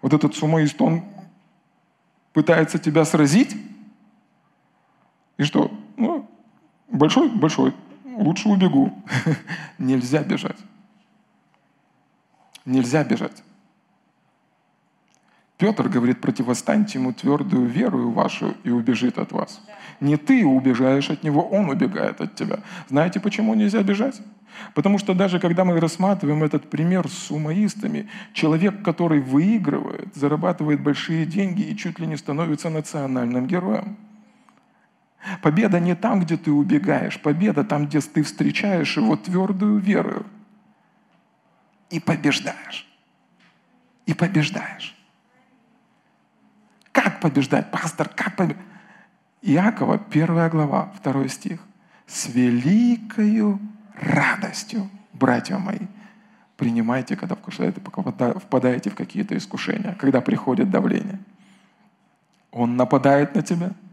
[0.03, 1.05] Вот этот сумоист, он
[2.34, 3.58] пытается тебя сразить,
[5.39, 5.71] и что?
[5.97, 6.29] Ну,
[6.88, 7.73] большой, большой,
[8.19, 8.93] лучше убегу.
[9.77, 10.58] Нельзя бежать.
[12.65, 13.43] Нельзя бежать.
[15.58, 19.62] Петр говорит, противостаньте ему твердую веру вашу и убежит от вас.
[19.99, 22.60] Не ты убегаешь от него, он убегает от тебя.
[22.88, 24.21] Знаете, почему нельзя бежать?
[24.73, 31.25] Потому что даже когда мы рассматриваем этот пример с сумоистами, человек, который выигрывает, зарабатывает большие
[31.25, 33.97] деньги и чуть ли не становится национальным героем–
[35.41, 37.19] Победа не там, где ты убегаешь.
[37.21, 40.25] Победа там, где ты встречаешь его твердую веру.
[41.89, 42.88] И побеждаешь.
[44.05, 44.95] И побеждаешь.
[46.91, 48.08] Как побеждать, пастор?
[48.10, 48.65] Как побеждать?
[49.41, 51.62] Иакова, первая глава, второй стих.
[52.08, 53.60] «С великою
[53.93, 55.88] радостью, братья мои,
[56.58, 61.19] принимайте, когда впадаете в какие-то искушения, когда приходит давление.
[62.51, 63.71] Он нападает на тебя–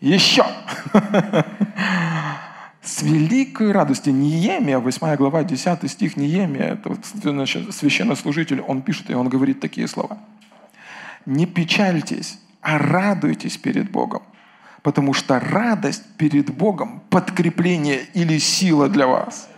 [0.00, 0.44] Еще.
[2.82, 4.12] С великой радостью.
[4.14, 6.96] Неемия, 8 глава, 10 стих Неемия, это
[7.72, 10.18] священнослужитель, он пишет, и он говорит такие слова.
[11.24, 14.22] «Не печальтесь, а радуйтесь перед Богом,
[14.82, 19.48] потому что радость перед Богом– подкрепление или сила для вас.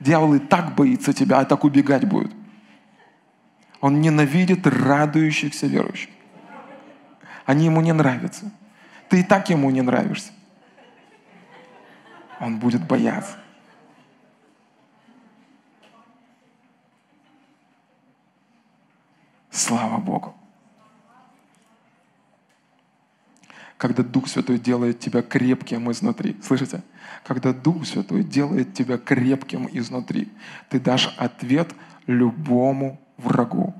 [0.00, 2.32] Дьявол и так боится тебя, а так убегать будет.
[3.80, 6.10] Он ненавидит радующихся верующих.
[7.46, 8.50] Они ему не нравятся.
[9.08, 10.32] Ты и так ему не нравишься.
[12.40, 13.39] Он будет бояться.
[19.60, 20.34] Слава Богу.
[23.76, 26.34] Когда Дух Святой делает тебя крепким изнутри.
[26.42, 26.82] Слышите?
[27.24, 30.32] Когда Дух Святой делает тебя крепким изнутри,
[30.70, 31.74] ты дашь ответ
[32.06, 33.74] любому врагу.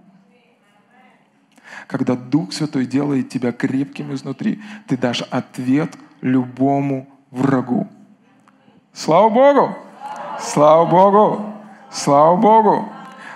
[1.86, 7.88] Когда Дух Святой делает тебя крепким изнутри, ты дашь ответ любому врагу.
[8.92, 9.76] Слава Богу!
[10.40, 11.54] Слава Богу!
[11.90, 12.88] Слава Богу!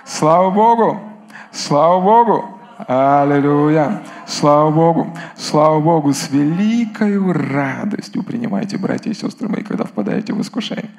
[0.05, 1.14] Слава Богу!
[1.55, 2.59] Слава Богу!
[2.85, 4.03] Аллилуйя!
[4.27, 5.17] Слава Богу!
[5.37, 6.11] Слава Богу!
[6.11, 10.91] С великой радостью принимайте, братья и сестры мои, когда впадаете в искушение.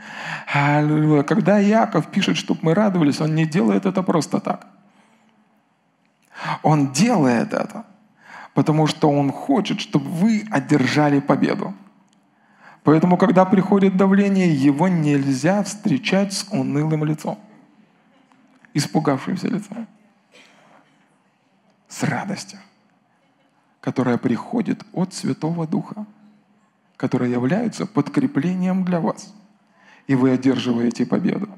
[0.51, 1.25] Аллилуйя!
[1.25, 4.67] Когда Яков пишет, чтобы мы радовались, он не делает это просто так.
[6.63, 7.85] Он делает это,
[8.55, 11.75] потому что он хочет, чтобы вы одержали победу.
[12.83, 17.39] Поэтому, когда приходит давление, его нельзя встречать с унылым лицом,
[18.73, 19.87] испугавшимся лицом
[21.97, 22.59] с радостью,
[23.81, 26.05] которая приходит от Святого Духа,
[26.99, 29.35] которая является подкреплением для вас.
[30.07, 31.49] И вы одерживаете победу.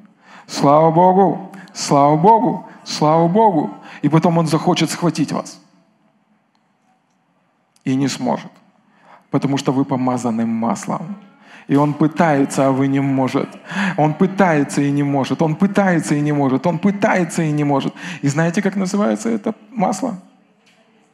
[0.46, 1.50] Слава Богу!
[1.74, 2.66] Слава Богу!
[2.84, 3.74] Слава Богу!
[4.02, 5.60] И потом Он захочет схватить вас.
[7.84, 8.52] И не сможет.
[9.30, 11.16] Потому что вы помазаны маслом.
[11.66, 13.48] И он пытается, а вы не может.
[13.96, 15.42] Он пытается и не может.
[15.42, 16.66] Он пытается и не может.
[16.66, 17.92] Он пытается и не может.
[18.22, 20.22] И знаете, как называется это масло?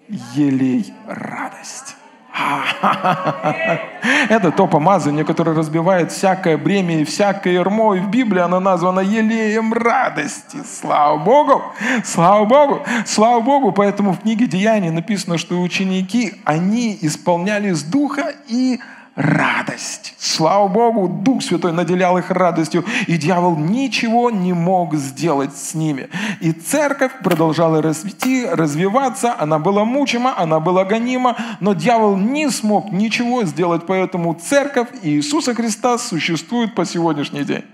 [0.08, 1.96] Елей радость.
[4.28, 7.94] Это то помазание, которое разбивает всякое бремя и всякое ермо.
[7.94, 10.58] И в Библии оно названо елеем радости.
[10.64, 11.62] Слава Богу!
[12.04, 12.82] Слава Богу!
[13.06, 13.70] Слава Богу!
[13.72, 18.80] Поэтому в книге Деяний написано, что ученики, они исполнялись Духа и
[19.16, 20.14] радость.
[20.18, 26.09] Слава Богу, Дух Святой наделял их радостью, и дьявол ничего не мог сделать с ними.
[26.40, 32.90] И церковь продолжала расти, развиваться, она была мучима, она была гонима, но дьявол не смог
[32.90, 37.64] ничего сделать, поэтому церковь Иисуса Христа существует по сегодняшний день.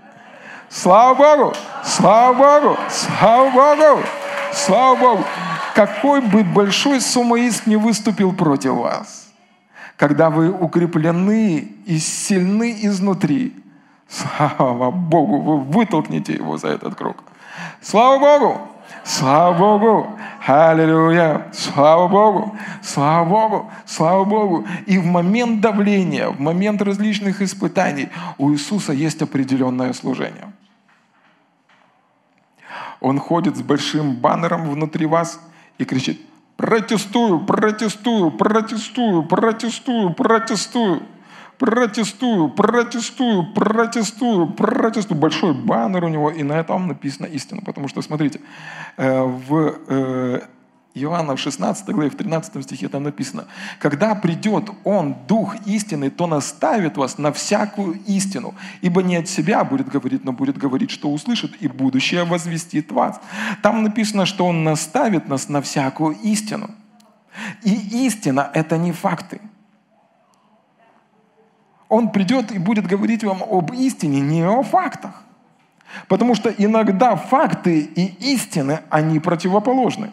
[0.69, 1.53] Слава Богу!
[1.83, 2.77] Слава Богу!
[2.89, 4.03] Слава Богу!
[4.53, 5.23] Слава Богу!
[5.73, 9.27] Какой бы большой сумоист не выступил против вас–
[10.01, 13.53] когда вы укреплены и сильны изнутри.
[14.09, 17.23] Слава Богу, вы вытолкнете его за этот круг.
[17.81, 18.61] Слава Богу!
[19.03, 20.07] Слава Богу!
[20.47, 21.51] Аллилуйя!
[21.53, 22.57] Слава Богу!
[22.81, 23.71] Слава Богу!
[23.85, 24.65] Слава Богу!
[24.87, 28.09] И в момент давления, в момент различных испытаний
[28.39, 30.51] у Иисуса есть определенное служение.
[33.01, 35.39] Он ходит с большим баннером внутри вас
[35.77, 36.19] и кричит,
[36.61, 41.01] Протестую, протестую, протестую, протестую, протестую.
[41.57, 45.19] Протестую, протестую, протестую, протестую.
[45.19, 47.61] Большой баннер у него, и на этом написано истина.
[47.65, 48.41] Потому что, смотрите,
[48.97, 50.41] э, в э,
[50.93, 53.45] Иоанна в 16 главе, в 13 стихе там написано,
[53.79, 59.63] «Когда придет Он, Дух истины, то наставит вас на всякую истину, ибо не от себя
[59.63, 63.21] будет говорить, но будет говорить, что услышит, и будущее возвестит вас».
[63.61, 66.69] Там написано, что Он наставит нас на всякую истину.
[67.63, 69.39] И истина– это не факты.
[71.87, 75.23] Он придет и будет говорить вам об истине, не о фактах.
[76.07, 80.11] Потому что иногда факты и истины, они противоположны.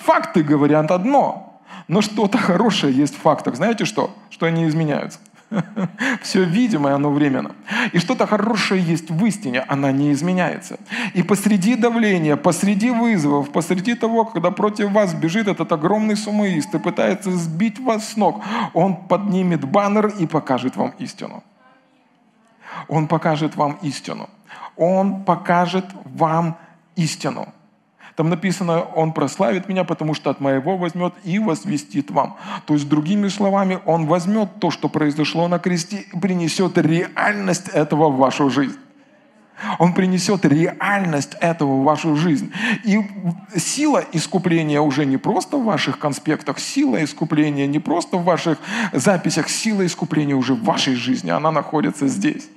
[0.00, 3.56] Факты говорят одно, но что-то хорошее есть в фактах.
[3.56, 4.14] Знаете что?
[4.30, 5.18] Что они изменяются.
[6.22, 7.52] Все видимое, оно временно.
[7.92, 10.78] И что-то хорошее есть в истине, она не изменяется.
[11.14, 16.78] И посреди давления, посреди вызовов, посреди того, когда против вас бежит этот огромный сумоист и
[16.78, 21.42] пытается сбить вас с ног, он поднимет баннер и покажет вам истину.
[22.88, 24.28] Он покажет вам истину.
[24.76, 26.58] Он покажет вам
[26.96, 27.48] истину.
[28.16, 32.36] Там написано, Он прославит меня, потому что от моего возьмет и возвестит вам.
[32.66, 38.08] То есть, другими словами, Он возьмет то, что произошло на кресте, и принесет реальность этого
[38.08, 38.78] в вашу жизнь.
[39.78, 42.52] Он принесет реальность этого в вашу жизнь.
[42.84, 43.00] И
[43.56, 48.58] сила искупления уже не просто в ваших конспектах, сила искупления не просто в ваших
[48.92, 52.48] записях, сила искупления уже в вашей жизни, она находится здесь.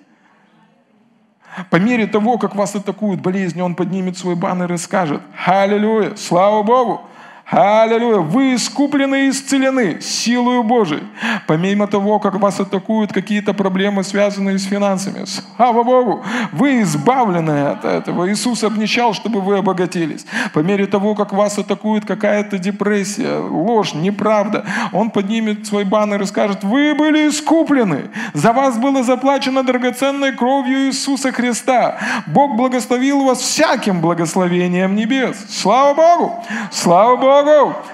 [1.70, 6.16] По мере того, как вас атакуют болезни, он поднимет свой баннер и скажет «Аллилуйя!
[6.16, 7.02] Слава Богу!
[7.50, 8.18] Аллилуйя.
[8.18, 11.04] Вы искуплены и исцелены силою Божией.
[11.48, 15.24] Помимо того, как вас атакуют какие-то проблемы, связанные с финансами.
[15.56, 16.26] Слава Богу.
[16.52, 18.30] Вы избавлены от этого.
[18.30, 20.26] Иисус обнищал, чтобы вы обогатились.
[20.54, 26.26] По мере того, как вас атакует какая-то депрессия, ложь, неправда, Он поднимет свой баннер и
[26.26, 28.10] скажет, вы были искуплены.
[28.34, 31.98] За вас было заплачено драгоценной кровью Иисуса Христа.
[32.28, 35.38] Бог благословил вас всяким благословением небес.
[35.50, 36.44] Слава Богу!
[36.72, 37.37] Слава Богу!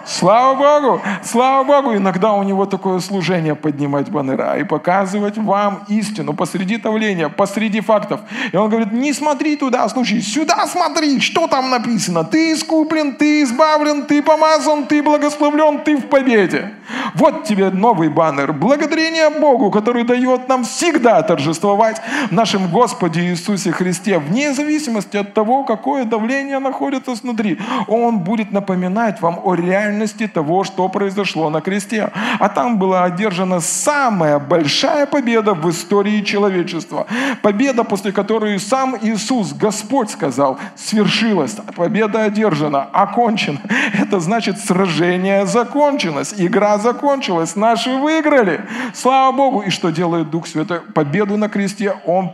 [0.06, 1.02] Слава Богу!
[1.24, 1.96] Слава Богу!
[1.98, 8.22] Иногда у него такое служение поднимать баннера и показывать вам истину посреди давления, посреди фактов.
[8.54, 12.24] И он говорит, не смотри туда, слушай, сюда смотри, что там написано.
[12.24, 16.72] Ты искуплен, ты избавлен, ты помазан, ты благословлен, ты в победе.
[17.16, 18.54] Вот тебе новый баннер.
[18.54, 25.34] Благодарение Богу, который дает нам всегда торжествовать в нашем Господе Иисусе Христе, вне зависимости от
[25.34, 27.60] того, какое давление находится снутри.
[27.88, 32.12] Он будет напоминать вам о реальности того, что произошло на кресте.
[32.40, 37.08] А там была одержана самая большая победа в истории человечества.
[37.42, 41.58] Победа, после которой сам Иисус, Господь сказал, свершилась.
[41.76, 43.60] Победа одержана, окончена.
[44.00, 48.62] Это значит, сражение закончилось, игра закончилась, наши выиграли.
[48.94, 49.62] Слава Богу.
[49.62, 50.82] И что делает Дух Святой?
[50.82, 52.32] Победу на кресте Он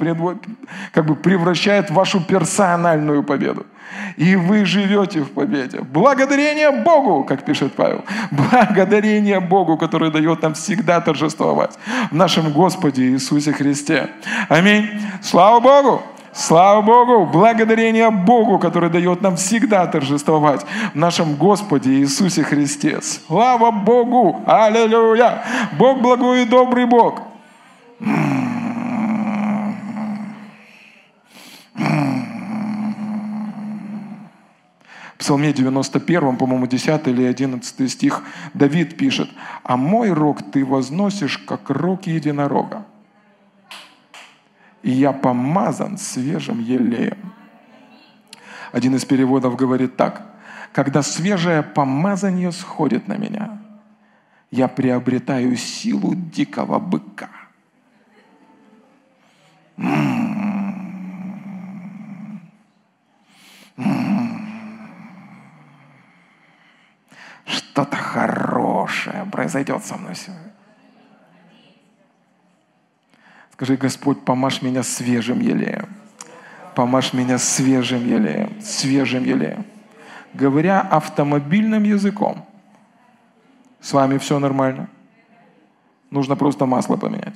[0.91, 3.65] как бы превращает в вашу персональную победу.
[4.17, 5.79] И вы живете в победе.
[5.81, 8.03] Благодарение Богу, как пишет Павел.
[8.31, 11.77] Благодарение Богу, который дает нам всегда торжествовать
[12.11, 14.09] в нашем Господе Иисусе Христе.
[14.49, 14.89] Аминь.
[15.21, 16.01] Слава Богу!
[16.31, 17.25] Слава Богу!
[17.25, 22.99] Благодарение Богу, который дает нам всегда торжествовать в нашем Господе Иисусе Христе.
[23.01, 24.41] Слава Богу!
[24.45, 25.43] Аллилуйя!
[25.77, 27.21] Бог благой и добрый Бог.
[35.19, 39.29] В Псалме 91, по-моему, 10 или 11 стих Давид пишет,
[39.63, 42.85] «А мой рог ты возносишь, как рог единорога,
[44.81, 47.33] и я помазан свежим елеем».
[48.71, 50.25] Один из переводов говорит так,
[50.71, 53.59] «Когда свежее помазание сходит на меня,
[54.51, 57.27] я приобретаю силу дикого быка».
[59.75, 60.39] М-м-м.
[63.75, 64.19] М-м-м.
[67.79, 67.95] что-то
[68.99, 70.51] хорошее произойдет со мной сегодня.
[73.53, 75.89] Скажи, Господь, помажь меня свежим елеем.
[76.75, 79.65] Помажь меня свежим елеем, свежим елеем.
[80.33, 82.45] Говоря автомобильным языком,
[83.81, 84.87] с вами все нормально.
[86.11, 87.35] Нужно просто масло поменять.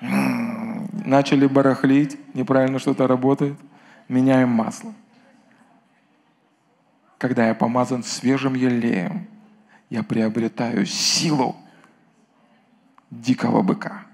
[0.00, 3.58] Начали барахлить, неправильно что-то работает.
[4.08, 4.94] Меняем масло.
[7.18, 9.28] Когда я помазан свежим елеем,
[9.92, 11.54] я приобретаю силу
[13.10, 14.06] дикого быка.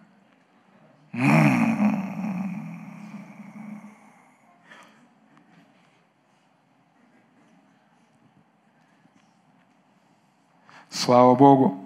[10.90, 11.84] Слава Богу!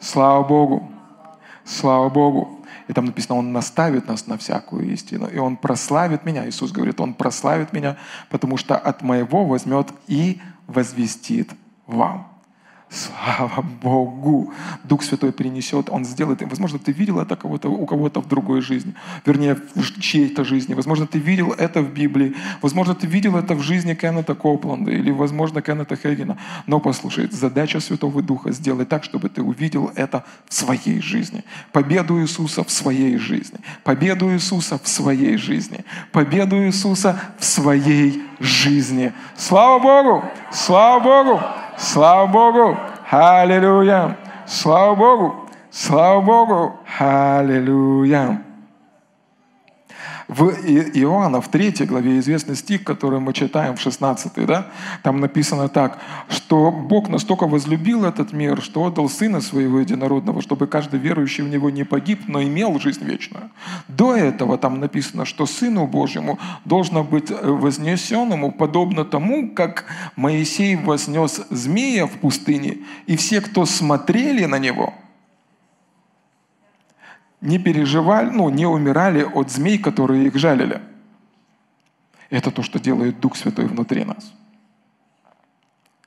[0.00, 0.90] Слава Богу!
[1.64, 2.58] Слава Богу!
[2.88, 5.28] И там написано, Он наставит нас на всякую истину.
[5.28, 6.48] И Он прославит меня.
[6.48, 7.96] Иисус говорит, Он прославит меня,
[8.30, 11.52] потому что от моего возьмет и возвестит
[11.86, 12.31] вам.
[12.92, 14.52] Слава Богу!
[14.84, 16.42] Дух Святой принесет, Он сделает.
[16.42, 20.74] Возможно, ты видел это кого-то, у кого-то в другой жизни, вернее, в чьей-то жизни.
[20.74, 22.34] Возможно, ты видел это в Библии.
[22.60, 26.36] Возможно, ты видел это в жизни Кеннета Копланда или, возможно, Кеннета Хейгена.
[26.66, 31.44] Но послушай, задача Святого Духа сделать так, чтобы ты увидел это в своей жизни.
[31.72, 33.58] Победу Иисуса в своей жизни.
[33.84, 35.82] Победу Иисуса в своей жизни.
[36.12, 39.14] Победу Иисуса в своей жизни.
[39.34, 40.24] Слава Богу!
[40.52, 41.61] Слава Богу!
[41.76, 42.76] Слава Богу!
[43.10, 44.16] Аллилуйя!
[44.46, 45.34] Слава Богу!
[45.70, 46.72] Слава Богу!
[46.98, 48.42] Аллилуйя!
[50.34, 50.48] В
[50.94, 54.68] Иоанна, в 3 главе, известный стих, который мы читаем в 16, да,
[55.02, 55.98] там написано так,
[56.30, 61.50] что Бог настолько возлюбил этот мир, что отдал Сына Своего Единородного, чтобы каждый верующий в
[61.50, 63.50] Него не погиб, но имел жизнь вечную.
[63.88, 69.84] До этого там написано, что Сыну Божьему должно быть э, вознесенному, подобно тому, как
[70.16, 74.94] Моисей вознес змея в пустыне, и все, кто смотрели на него–
[77.42, 80.80] не переживали, ну, не умирали от змей, которые их жалили.
[82.30, 84.32] Это то, что делает Дух Святой внутри нас.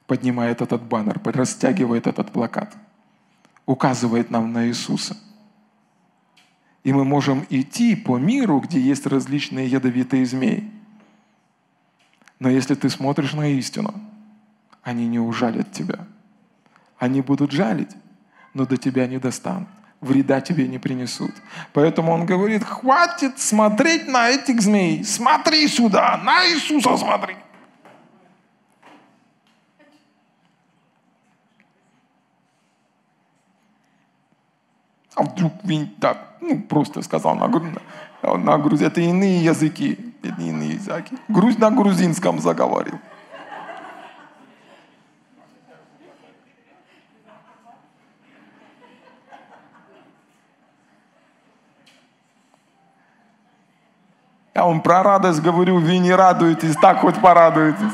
[0.07, 2.73] Поднимает этот баннер, растягивает этот плакат,
[3.65, 5.17] указывает нам на Иисуса.
[6.83, 10.71] И мы можем идти по миру, где есть различные ядовитые змеи.
[12.39, 13.93] Но если ты смотришь на истину,
[14.83, 16.07] они не ужалят тебя.
[16.97, 17.91] Они будут жалить,
[18.53, 19.67] но до тебя не достанут.
[20.05, 21.31] Вреда тебе не принесут.
[21.73, 25.03] Поэтому он говорит, хватит смотреть на этих змей.
[25.03, 27.35] Смотри сюда, на Иисуса смотри.
[35.15, 38.81] А вдруг Винь так, ну, просто сказал на, на, на груз...
[38.81, 41.17] Это иные языки, это иные языки.
[41.29, 42.99] Груз на грузинском заговорил.
[54.55, 57.93] Я вам про радость говорю, вы не радуетесь, так хоть порадуетесь.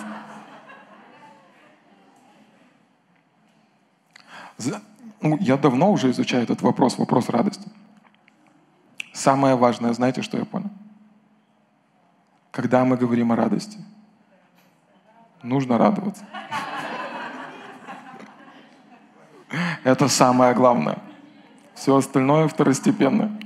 [5.21, 7.67] Ну, я давно уже изучаю этот вопрос, вопрос радости.
[9.11, 10.69] Самое важное, знаете, что я понял?
[12.51, 13.79] Когда мы говорим о радости,
[15.41, 16.23] нужно радоваться.
[19.83, 20.99] Это самое главное.
[21.73, 23.39] Все остальное второстепенно.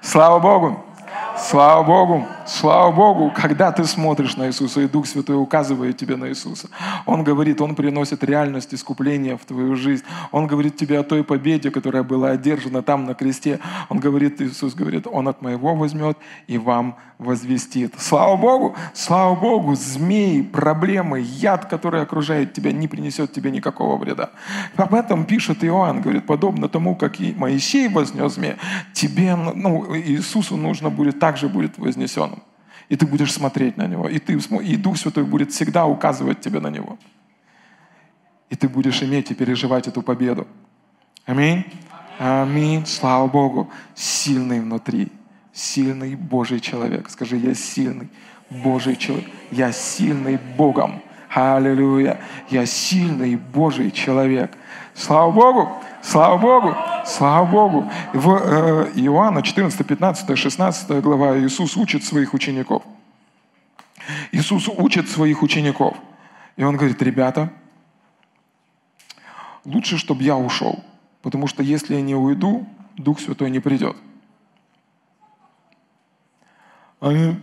[0.00, 0.89] Слава Богу!
[1.50, 6.28] Слава Богу, слава Богу, когда ты смотришь на Иисуса, и Дух Святой указывает тебе на
[6.28, 6.68] Иисуса.
[7.06, 10.04] Он говорит, Он приносит реальность искупления в твою жизнь.
[10.30, 13.58] Он говорит тебе о той победе, которая была одержана там на кресте.
[13.88, 17.94] Он говорит, Иисус говорит, Он от моего возьмет и вам возвестит.
[17.98, 24.30] Слава Богу, слава Богу, змеи, проблемы, яд, который окружает тебя, не принесет тебе никакого вреда.
[24.76, 28.56] Об этом пишет Иоанн, говорит, подобно тому, как и Моисей вознес змея,
[28.94, 32.42] тебе, ну, Иисусу нужно будет так также будет вознесенным.
[32.90, 34.08] И ты будешь смотреть на него.
[34.08, 36.98] И, ты, и Дух Святой будет всегда указывать тебе на него.
[38.50, 40.46] И ты будешь иметь и переживать эту победу.
[41.26, 41.64] Аминь.
[42.18, 42.84] Аминь.
[42.86, 43.70] Слава Богу.
[43.94, 45.08] Сильный внутри.
[45.52, 47.10] Сильный Божий человек.
[47.10, 48.08] Скажи, я сильный
[48.50, 49.28] Божий человек.
[49.52, 51.00] Я сильный Богом.
[51.34, 52.20] Аллилуйя.
[52.50, 54.50] Я сильный Божий человек.
[55.00, 55.68] Слава Богу.
[56.02, 56.76] Слава Богу!
[57.06, 57.90] Слава Богу!
[58.12, 62.82] В э, Иоанна 14, 15, 16 глава Иисус учит своих учеников.
[64.30, 65.96] Иисус учит своих учеников.
[66.56, 67.50] И Он говорит, ребята,
[69.64, 70.84] лучше, чтобы я ушел.
[71.22, 72.66] Потому что если я не уйду,
[72.98, 73.96] Дух Святой не придет.
[77.00, 77.40] Они...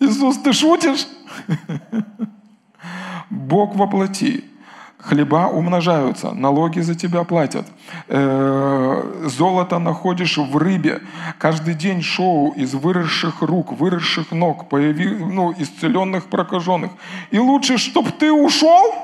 [0.00, 1.06] Иисус, ты шутишь?
[3.30, 4.44] Бог воплоти
[5.04, 7.66] Хлеба умножаются, налоги за тебя платят.
[8.08, 11.02] Э, золото находишь в рыбе.
[11.38, 16.90] Каждый день шоу из выросших рук, выросших ног, появи, ну, исцеленных, прокаженных.
[17.30, 18.94] И лучше, чтобы ты ушел,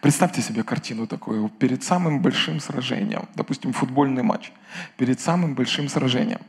[0.00, 1.48] Представьте себе картину такую.
[1.48, 4.52] Перед самым большим сражением, допустим, футбольный матч,
[4.98, 6.40] перед самым большим сражением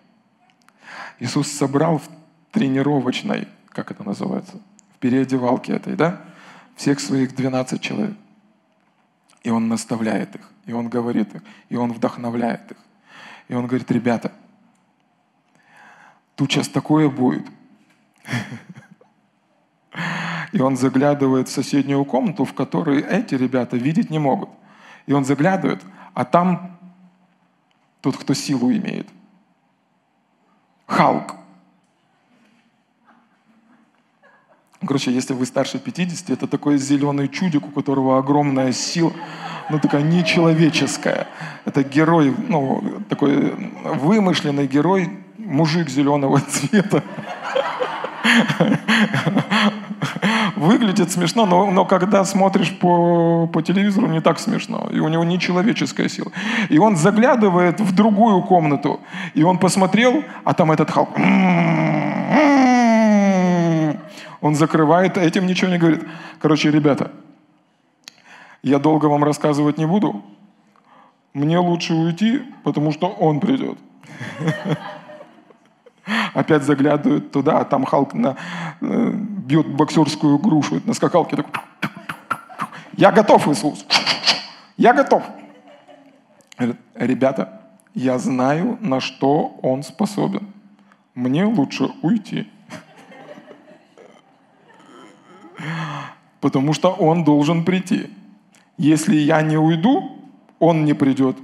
[1.19, 2.01] Иисус собрал
[2.51, 4.59] тренировочной, как это называется,
[4.95, 6.21] в переодевалке этой, да,
[6.75, 8.15] всех своих 12 человек.
[9.43, 12.77] И он наставляет их, и он говорит их, и он вдохновляет их.
[13.47, 14.31] И он говорит, ребята,
[16.35, 17.45] тут сейчас такое будет.
[20.51, 24.49] И он заглядывает в соседнюю комнату, в которой эти ребята видеть не могут.
[25.05, 26.79] И он заглядывает, а там
[28.01, 29.07] тот, кто силу имеет.
[30.85, 31.35] Халк.
[34.85, 39.11] Короче, если вы старше 50, это такой зеленый чудик, у которого огромная сила,
[39.69, 41.27] ну такая нечеловеческая.
[41.65, 47.03] Это герой, ну такой вымышленный герой, мужик зеленого цвета.
[50.65, 54.89] Выглядит смешно, но, но когда смотришь по, по телевизору, не так смешно.
[54.91, 56.31] И у него нечеловеческая сила.
[56.69, 58.99] И он заглядывает в другую комнату.
[59.35, 61.09] И он посмотрел, а там этот Халк.
[64.41, 66.03] Он закрывает, этим ничего не говорит.
[66.41, 67.11] Короче, ребята,
[68.63, 70.23] я долго вам рассказывать не буду.
[71.35, 73.77] Мне лучше уйти, потому что он придет.
[76.33, 78.35] Опять заглядывает туда, а там Халк на,
[78.81, 81.37] э, бьет боксерскую грушу на скакалке.
[81.37, 81.47] Так,
[82.97, 83.85] я готов, Иисус.
[84.77, 85.23] Я готов.
[86.93, 87.61] Ребята,
[87.93, 90.47] я знаю, на что он способен.
[91.15, 92.47] Мне лучше уйти.
[96.45, 98.11] потому что он должен прийти.
[98.77, 100.11] Если я не уйду,
[100.59, 101.35] он не придет.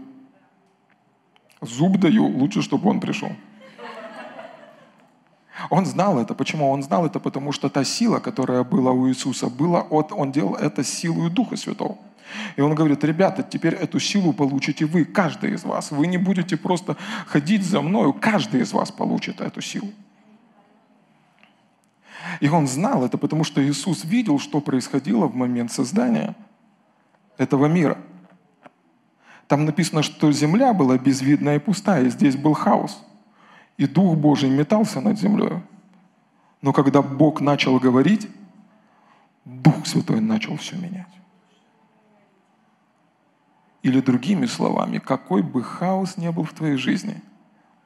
[1.61, 3.29] Зуб даю, лучше, чтобы он пришел.
[5.69, 6.33] Он знал это.
[6.33, 6.69] Почему?
[6.69, 10.55] Он знал это, потому что та сила, которая была у Иисуса, была от, он делал
[10.55, 11.97] это силой Духа Святого.
[12.55, 15.91] И он говорит, ребята, теперь эту силу получите вы, каждый из вас.
[15.91, 16.97] Вы не будете просто
[17.27, 19.89] ходить за мною, каждый из вас получит эту силу.
[22.39, 26.35] И он знал это, потому что Иисус видел, что происходило в момент создания
[27.37, 27.97] этого мира.
[29.47, 33.03] Там написано, что земля была безвидная и пустая, и здесь был хаос.
[33.77, 35.59] И Дух Божий метался над землей.
[36.61, 38.27] Но когда Бог начал говорить,
[39.45, 41.07] Дух Святой начал все менять.
[43.81, 47.21] Или другими словами, какой бы хаос ни был в твоей жизни,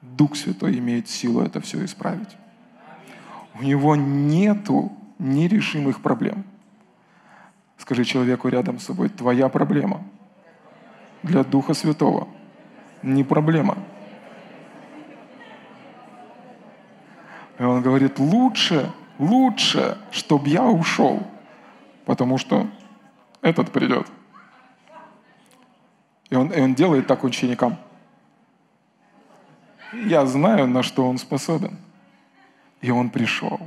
[0.01, 2.35] Дух Святой имеет силу это все исправить.
[3.59, 6.43] У него нету нерешимых проблем.
[7.77, 10.03] Скажи человеку рядом с собой, твоя проблема
[11.23, 12.27] для Духа Святого
[13.01, 13.77] не проблема.
[17.57, 21.25] И он говорит, лучше, лучше, чтобы я ушел,
[22.05, 22.67] потому что
[23.41, 24.07] этот придет.
[26.29, 27.77] И он, и он делает так ученикам.
[29.93, 31.77] Я знаю, на что он способен.
[32.81, 33.59] И он пришел.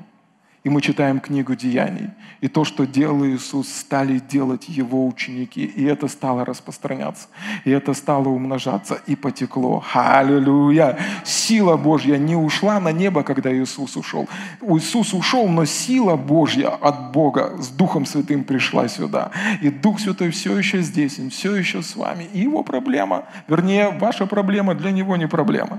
[0.68, 2.10] И мы читаем книгу Деяний.
[2.42, 5.64] И то, что делал Иисус, стали делать Его ученики.
[5.64, 7.28] И это стало распространяться.
[7.64, 9.00] И это стало умножаться.
[9.06, 9.82] И потекло.
[9.94, 10.98] Аллилуйя!
[11.24, 14.28] Сила Божья не ушла на небо, когда Иисус ушел.
[14.60, 19.30] Иисус ушел, но сила Божья от Бога с Духом Святым пришла сюда.
[19.62, 22.28] И Дух Святой все еще здесь, Он все еще с вами.
[22.34, 25.78] И Его проблема, вернее, ваша проблема для Него не проблема.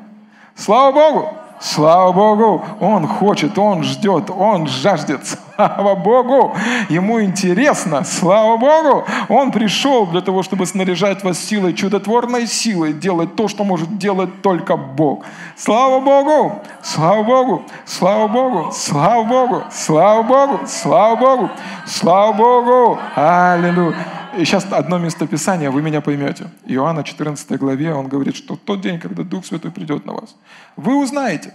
[0.55, 1.38] Слава Богу!
[1.59, 5.21] Слава Богу, Он хочет, Он ждет, Он жаждет.
[5.55, 6.55] Слава Богу,
[6.87, 8.05] Ему интересно.
[8.05, 13.65] Слава Богу, Он пришел для того, чтобы снаряжать вас силой, чудотворной силой, делать то, что
[13.65, 15.25] может делать только Бог.
[15.57, 21.49] Слава Богу, слава Богу, слава Богу, слава Богу, слава Богу, слава Богу,
[21.85, 22.99] слава Богу.
[23.15, 24.18] Аллилуйя.
[24.37, 26.49] Сейчас одно местописание, вы меня поймете.
[26.65, 30.35] Иоанна 14 главе, он говорит, что тот день, когда Дух Святой придет на вас,
[30.75, 31.53] вы узнаете,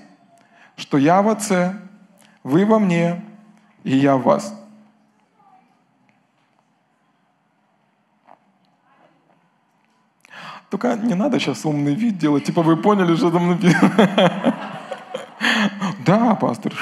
[0.77, 1.77] что я в Отце,
[2.43, 3.23] вы во мне,
[3.85, 4.55] и я в вас.
[10.71, 14.55] Только не надо сейчас умный вид делать, типа вы поняли, что там написано.
[16.05, 16.75] Да, пастор,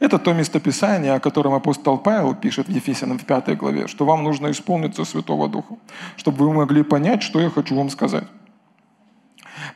[0.00, 4.24] это то местописание, о котором апостол Павел пишет в Ефесянам в пятой главе, что вам
[4.24, 5.76] нужно исполниться Святого Духа,
[6.16, 8.24] чтобы вы могли понять, что я хочу вам сказать.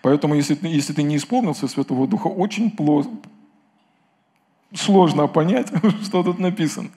[0.00, 3.10] Поэтому, если, если ты не исполнился Святого Духа, очень плохо,
[4.74, 5.70] сложно понять,
[6.02, 6.88] что тут написано.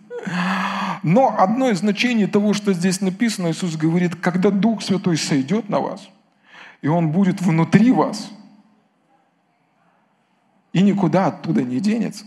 [1.04, 5.82] Но одно из значений того, что здесь написано, Иисус говорит, когда Дух Святой сойдет на
[5.82, 6.08] вас,
[6.82, 8.32] и Он будет внутри вас,
[10.72, 12.26] и никуда оттуда не денется,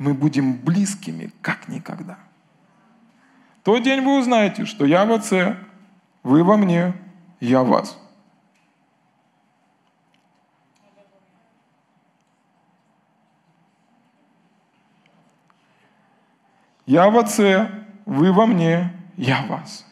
[0.00, 2.18] мы будем близкими, как никогда.
[3.60, 5.58] В тот день вы узнаете, что я в Отце,
[6.22, 6.94] вы во мне,
[7.38, 7.98] я в вас.
[16.86, 17.70] Я в Отце,
[18.06, 19.86] вы во мне, я в вас.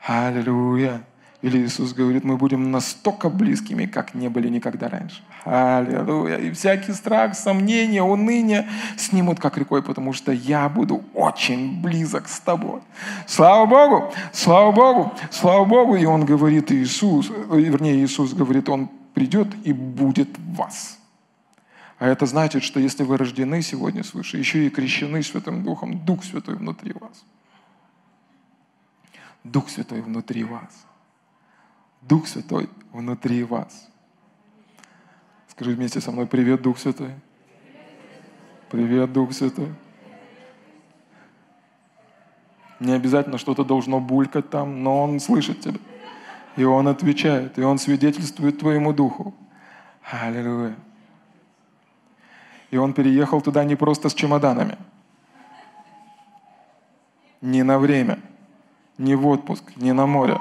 [0.00, 1.02] Аллилуйя.
[1.40, 5.22] Или Иисус говорит, мы будем настолько близкими, как не были никогда раньше.
[5.44, 6.36] Аллилуйя.
[6.38, 12.40] И всякий страх, сомнения, уныние снимут как рекой, потому что я буду очень близок с
[12.40, 12.80] тобой.
[13.28, 15.94] Слава Богу, слава Богу, слава Богу.
[15.94, 20.98] И он говорит, Иисус, вернее, Иисус говорит, он придет и будет вас.
[22.00, 26.24] А это значит, что если вы рождены сегодня свыше, еще и крещены Святым Духом, Дух
[26.24, 27.24] Святой внутри вас.
[29.44, 30.87] Дух Святой внутри вас.
[32.02, 33.88] Дух Святой внутри вас.
[35.48, 37.14] Скажи вместе со мной, привет, Дух Святой.
[38.70, 39.74] Привет, Дух Святой.
[42.80, 45.80] Не обязательно что-то должно булькать там, но Он слышит тебя.
[46.56, 49.34] И Он отвечает, и Он свидетельствует твоему духу.
[50.10, 50.76] Аллилуйя.
[52.70, 54.76] И он переехал туда не просто с чемоданами.
[57.40, 58.18] Не на время,
[58.98, 60.38] не в отпуск, не на море.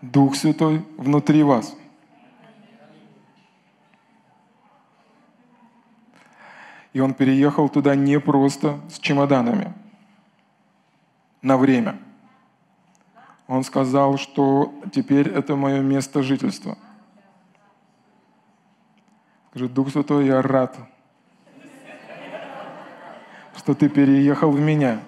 [0.00, 1.76] Дух Святой внутри вас.
[6.92, 9.74] И он переехал туда не просто с чемоданами,
[11.42, 12.00] на время.
[13.46, 16.76] Он сказал, что теперь это мое место жительства.
[19.50, 20.76] Скажи, Дух Святой, я рад,
[23.56, 25.00] что ты переехал в меня.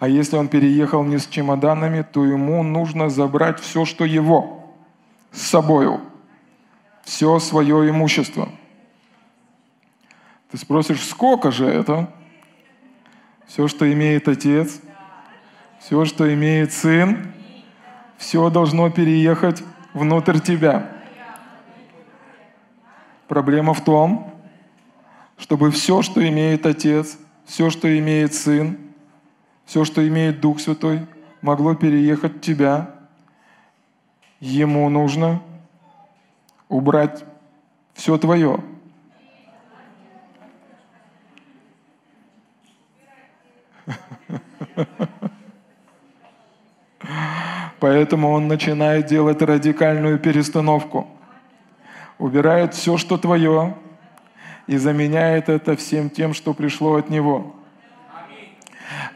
[0.00, 4.74] А если он переехал не с чемоданами, то ему нужно забрать все, что его,
[5.30, 6.00] с собою,
[7.04, 8.48] все свое имущество.
[10.50, 12.12] Ты спросишь, сколько же это?
[13.46, 14.80] Все, что имеет отец,
[15.78, 17.32] все, что имеет сын,
[18.16, 20.90] все должно переехать внутрь тебя.
[23.28, 24.34] Проблема в том,
[25.36, 28.89] чтобы все, что имеет Отец, все, что имеет Сын,
[29.70, 31.06] все, что имеет Дух Святой,
[31.42, 32.90] могло переехать тебя.
[34.40, 35.40] Ему нужно
[36.68, 37.24] убрать
[37.94, 38.58] все твое.
[47.78, 51.06] Поэтому он начинает делать радикальную перестановку.
[52.18, 53.76] Убирает все, что твое,
[54.66, 57.59] и заменяет это всем тем, что пришло от Него.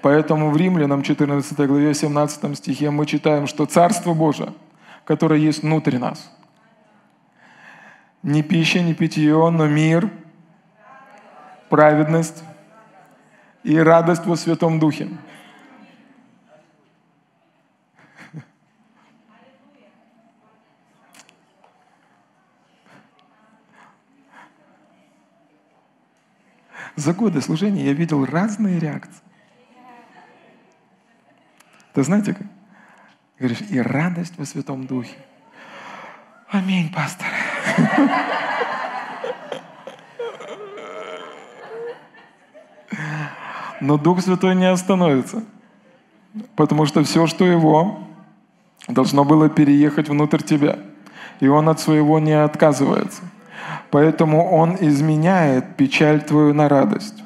[0.03, 4.53] Поэтому в Римлянам 14 главе 17 стихе мы читаем, что Царство Божие,
[5.05, 6.31] которое есть внутри нас,
[8.22, 10.11] не пища, не питье, но мир,
[11.68, 12.45] праведность
[13.62, 15.09] и радость во Святом Духе.
[26.97, 29.24] За годы служения я видел разные реакции.
[31.95, 32.47] Ты знаете, как?
[33.39, 35.17] Говоришь, и радость во Святом Духе.
[36.51, 37.27] Аминь, пастор.
[43.81, 45.45] Но Дух Святой не остановится,
[46.57, 48.01] потому что все, что Его,
[48.89, 50.79] должно было переехать внутрь тебя.
[51.41, 53.23] И Он от своего не отказывается.
[53.91, 57.23] Поэтому Он изменяет печаль твою на радость,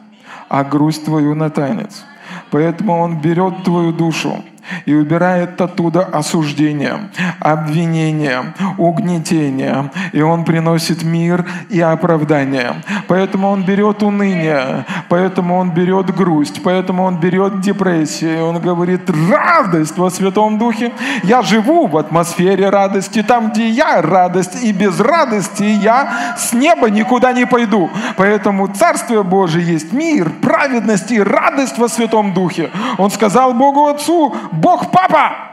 [0.48, 2.04] а грусть твою на танец.
[2.50, 4.44] Поэтому Он берет твою душу
[4.86, 7.10] и убирает оттуда осуждение,
[7.40, 9.90] обвинение, угнетение.
[10.12, 12.82] И Он приносит мир и оправдание.
[13.06, 18.38] Поэтому Он берет уныние, поэтому Он берет грусть, поэтому Он берет депрессию.
[18.38, 20.92] И Он говорит, радость во Святом Духе.
[21.22, 26.90] Я живу в атмосфере радости, там, где я радость, и без радости я с неба
[26.90, 27.90] никуда не пойду.
[28.16, 32.70] Поэтому Царствие Божие есть мир, праведность и радость во Святом Духе.
[32.98, 35.52] Он сказал Богу Отцу, Бог папа,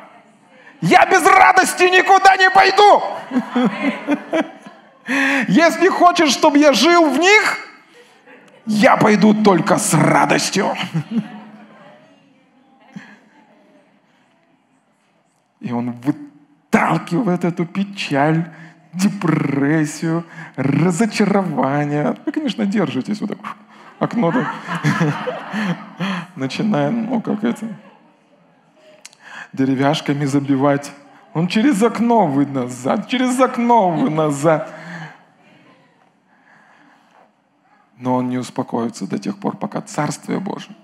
[0.82, 3.04] я без радости никуда не пойду.
[5.48, 7.58] Если хочешь, чтобы я жил в них,
[8.66, 10.76] я пойду только с радостью.
[15.60, 18.52] И он выталкивает эту печаль,
[18.94, 20.26] депрессию,
[20.56, 22.16] разочарование.
[22.26, 23.40] Вы, конечно, держитесь вот так,
[24.00, 24.48] окно так.
[26.36, 27.68] Начинаем, ну, как это,
[29.56, 30.92] деревяшками забивать.
[31.34, 34.72] Он через окно вы назад, через окно вы назад.
[37.98, 40.76] Но он не успокоится до тех пор, пока Царствие Божие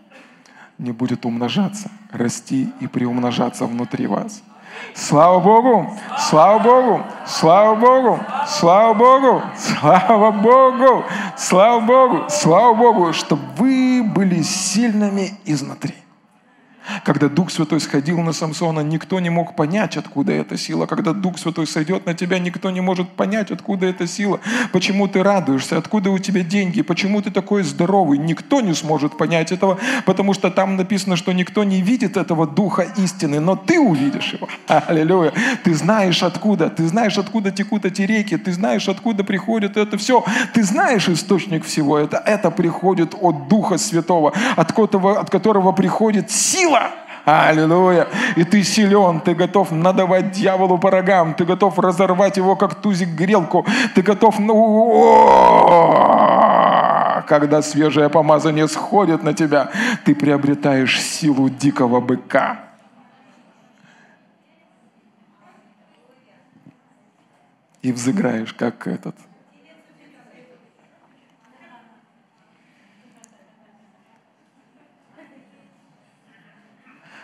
[0.81, 4.41] не будет умножаться, расти и приумножаться внутри вас.
[4.95, 5.93] Слава Богу!
[6.17, 7.03] Слава Богу!
[7.27, 8.19] Слава Богу!
[8.47, 9.43] Слава Богу!
[9.55, 11.05] Слава Богу!
[11.37, 12.25] Слава Богу!
[12.29, 15.93] Слава Богу, чтобы вы были сильными изнутри.
[17.03, 20.85] Когда Дух Святой сходил на Самсона, никто не мог понять, откуда эта сила.
[20.85, 24.39] Когда Дух Святой сойдет на тебя, никто не может понять, откуда эта сила.
[24.71, 28.17] Почему ты радуешься, откуда у тебя деньги, почему ты такой здоровый.
[28.17, 32.87] Никто не сможет понять этого, потому что там написано, что никто не видит этого Духа
[32.97, 34.47] истины, но ты увидишь его.
[34.67, 35.33] Аллилуйя.
[35.63, 40.23] Ты знаешь откуда, ты знаешь откуда текут эти реки, ты знаешь откуда приходит это все.
[40.53, 42.17] Ты знаешь источник всего это.
[42.17, 46.70] Это приходит от Духа Святого, от которого, от которого приходит сила
[47.25, 48.07] Аллилуйя.
[48.35, 53.09] И ты силен, ты готов надавать дьяволу по рогам, ты готов разорвать его, как тузик
[53.09, 53.65] грелку,
[53.95, 54.37] ты готов...
[57.27, 59.69] Когда свежее помазание сходит на тебя,
[60.03, 62.59] ты приобретаешь силу дикого быка.
[67.81, 69.15] И взыграешь, как этот–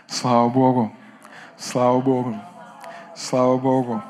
[0.08, 0.92] Слава Богу!
[1.58, 2.36] Слава Богу!
[3.16, 4.02] Слава Богу!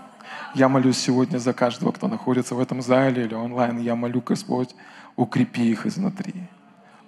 [0.54, 3.80] Я молюсь сегодня за каждого, кто находится в этом зале или онлайн.
[3.80, 4.76] Я молю, Господь,
[5.16, 6.34] укрепи их изнутри.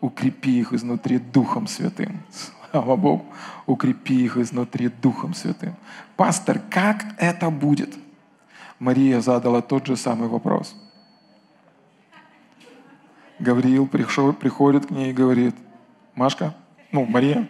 [0.01, 2.21] Укрепи их изнутри Духом Святым.
[2.71, 3.25] Слава Богу.
[3.65, 5.75] Укрепи их изнутри Духом Святым.
[6.15, 7.95] Пастор, как это будет?
[8.79, 10.75] Мария задала тот же самый вопрос.
[13.39, 15.55] Гавриил пришел, приходит к ней и говорит,
[16.15, 16.53] Машка,
[16.91, 17.47] ну, Мария,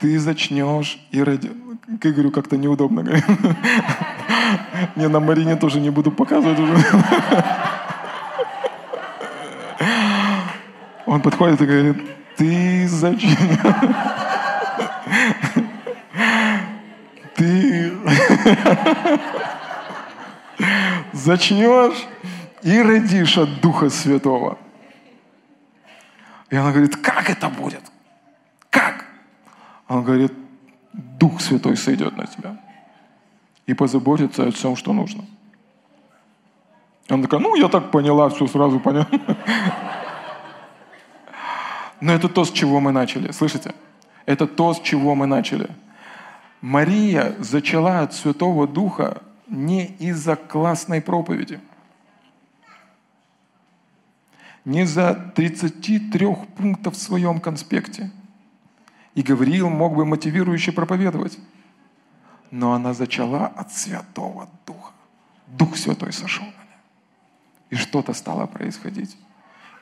[0.00, 1.52] ты зачнешь и ради...
[2.02, 3.00] Я говорю, как-то неудобно.
[4.96, 6.74] Не, на Марине тоже не буду показывать уже.
[11.06, 11.96] Он подходит и говорит,
[12.36, 13.36] ты зачем?
[17.34, 17.92] Ты
[21.12, 22.06] зачнешь
[22.62, 24.58] и родишь от Духа Святого.
[26.50, 27.82] И она говорит, как это будет?
[29.90, 30.32] Он говорит,
[30.92, 32.56] Дух Святой сойдет на тебя
[33.66, 35.24] и позаботится о всем, что нужно.
[37.08, 39.08] Она такая, ну, я так поняла, все сразу поняла.
[42.00, 43.32] Но это то, с чего мы начали.
[43.32, 43.74] Слышите?
[44.26, 45.68] Это то, с чего мы начали.
[46.60, 51.58] Мария зачала от Святого Духа не из-за классной проповеди,
[54.64, 56.26] не за 33
[56.56, 58.12] пунктов в своем конспекте.
[59.14, 61.38] И Гавриил мог бы мотивирующе проповедовать.
[62.50, 64.92] Но она зачала от Святого Духа.
[65.46, 66.80] Дух Святой сошел на нее.
[67.70, 69.16] И что-то стало происходить.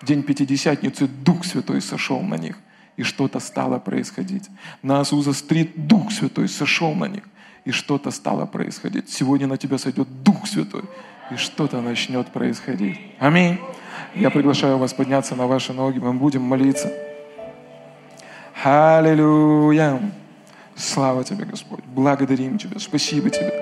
[0.00, 2.56] В день Пятидесятницы Дух Святой сошел на них,
[2.96, 4.48] и что-то стало происходить.
[4.82, 7.24] На Азуза-стрит Дух Святой сошел на них,
[7.64, 9.08] и что-то стало происходить.
[9.08, 10.84] Сегодня на тебя сойдет Дух Святой,
[11.30, 12.98] и что-то начнет происходить.
[13.18, 13.58] Аминь.
[14.14, 16.92] Я приглашаю вас подняться на ваши ноги, мы будем молиться.
[18.62, 20.00] Аллилуйя.
[20.74, 21.84] Слава Тебе, Господь.
[21.84, 22.78] Благодарим Тебя.
[22.78, 23.52] Спасибо Тебе.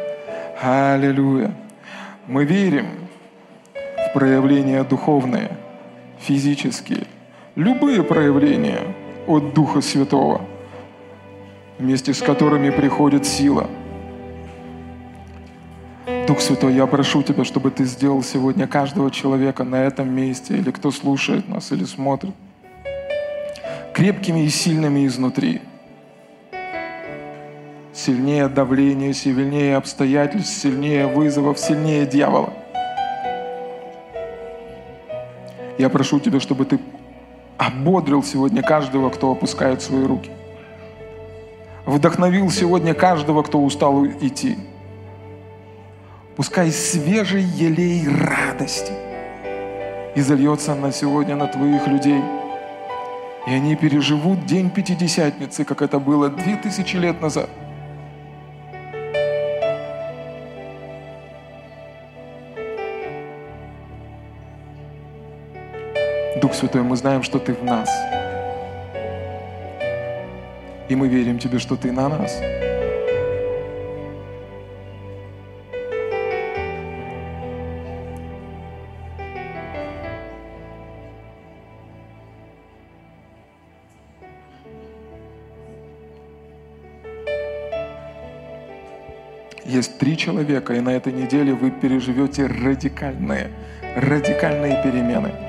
[0.62, 1.54] Аллилуйя.
[2.26, 2.86] Мы верим
[3.74, 5.56] в проявления духовные–
[6.18, 7.06] физические,
[7.54, 8.80] любые проявления
[9.26, 10.40] от Духа Святого,
[11.78, 13.68] вместе с которыми приходит сила.
[16.26, 20.70] Дух Святой, я прошу Тебя, чтобы Ты сделал сегодня каждого человека на этом месте, или
[20.70, 22.34] кто слушает нас, или смотрит,
[23.96, 25.62] крепкими и сильными изнутри.
[27.92, 32.52] Сильнее давления, сильнее обстоятельств, сильнее вызовов, сильнее дьявола–
[35.78, 36.78] Я прошу Тебя, чтобы Ты
[37.58, 40.30] ободрил сегодня каждого, кто опускает свои руки.
[41.84, 44.56] Вдохновил сегодня каждого, кто устал идти.
[46.34, 48.92] Пускай свежий елей радости
[50.14, 52.22] и зальется на сегодня на Твоих людей.
[53.46, 57.48] И они переживут день Пятидесятницы, как это было две тысячи лет назад–
[66.46, 67.90] Дух Святой, мы знаем, что Ты в нас.
[70.88, 72.40] И мы верим Тебе, что Ты на нас.
[90.06, 93.50] Три человека, и на этой неделе вы переживете радикальные,
[93.96, 95.32] радикальные перемены–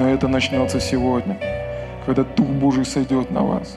[0.00, 1.36] но это начнется сегодня,
[2.06, 3.76] когда Дух Божий сойдет на вас.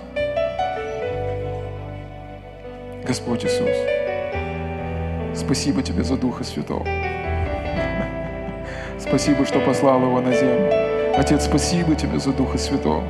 [3.05, 3.75] Господь Иисус,
[5.35, 6.87] спасибо Тебе за Духа Святого.
[8.99, 10.71] Спасибо, что послал Его на землю.
[11.17, 13.03] Отец, спасибо Тебе за Духа Святого.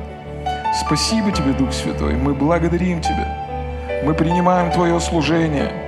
[0.74, 2.16] Спасибо Тебе, Дух Святой.
[2.16, 4.02] Мы благодарим Тебя.
[4.04, 5.83] Мы принимаем Твое служение.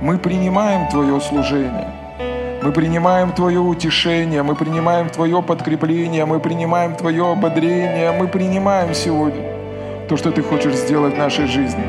[0.00, 1.92] Мы принимаем Твое служение.
[2.62, 9.42] Мы принимаем Твое утешение, мы принимаем Твое подкрепление, мы принимаем Твое ободрение, мы принимаем сегодня
[10.08, 11.84] то, что Ты хочешь сделать в нашей жизни.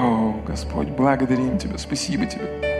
[0.00, 2.71] О, Господь, благодарим Тебя, спасибо Тебе.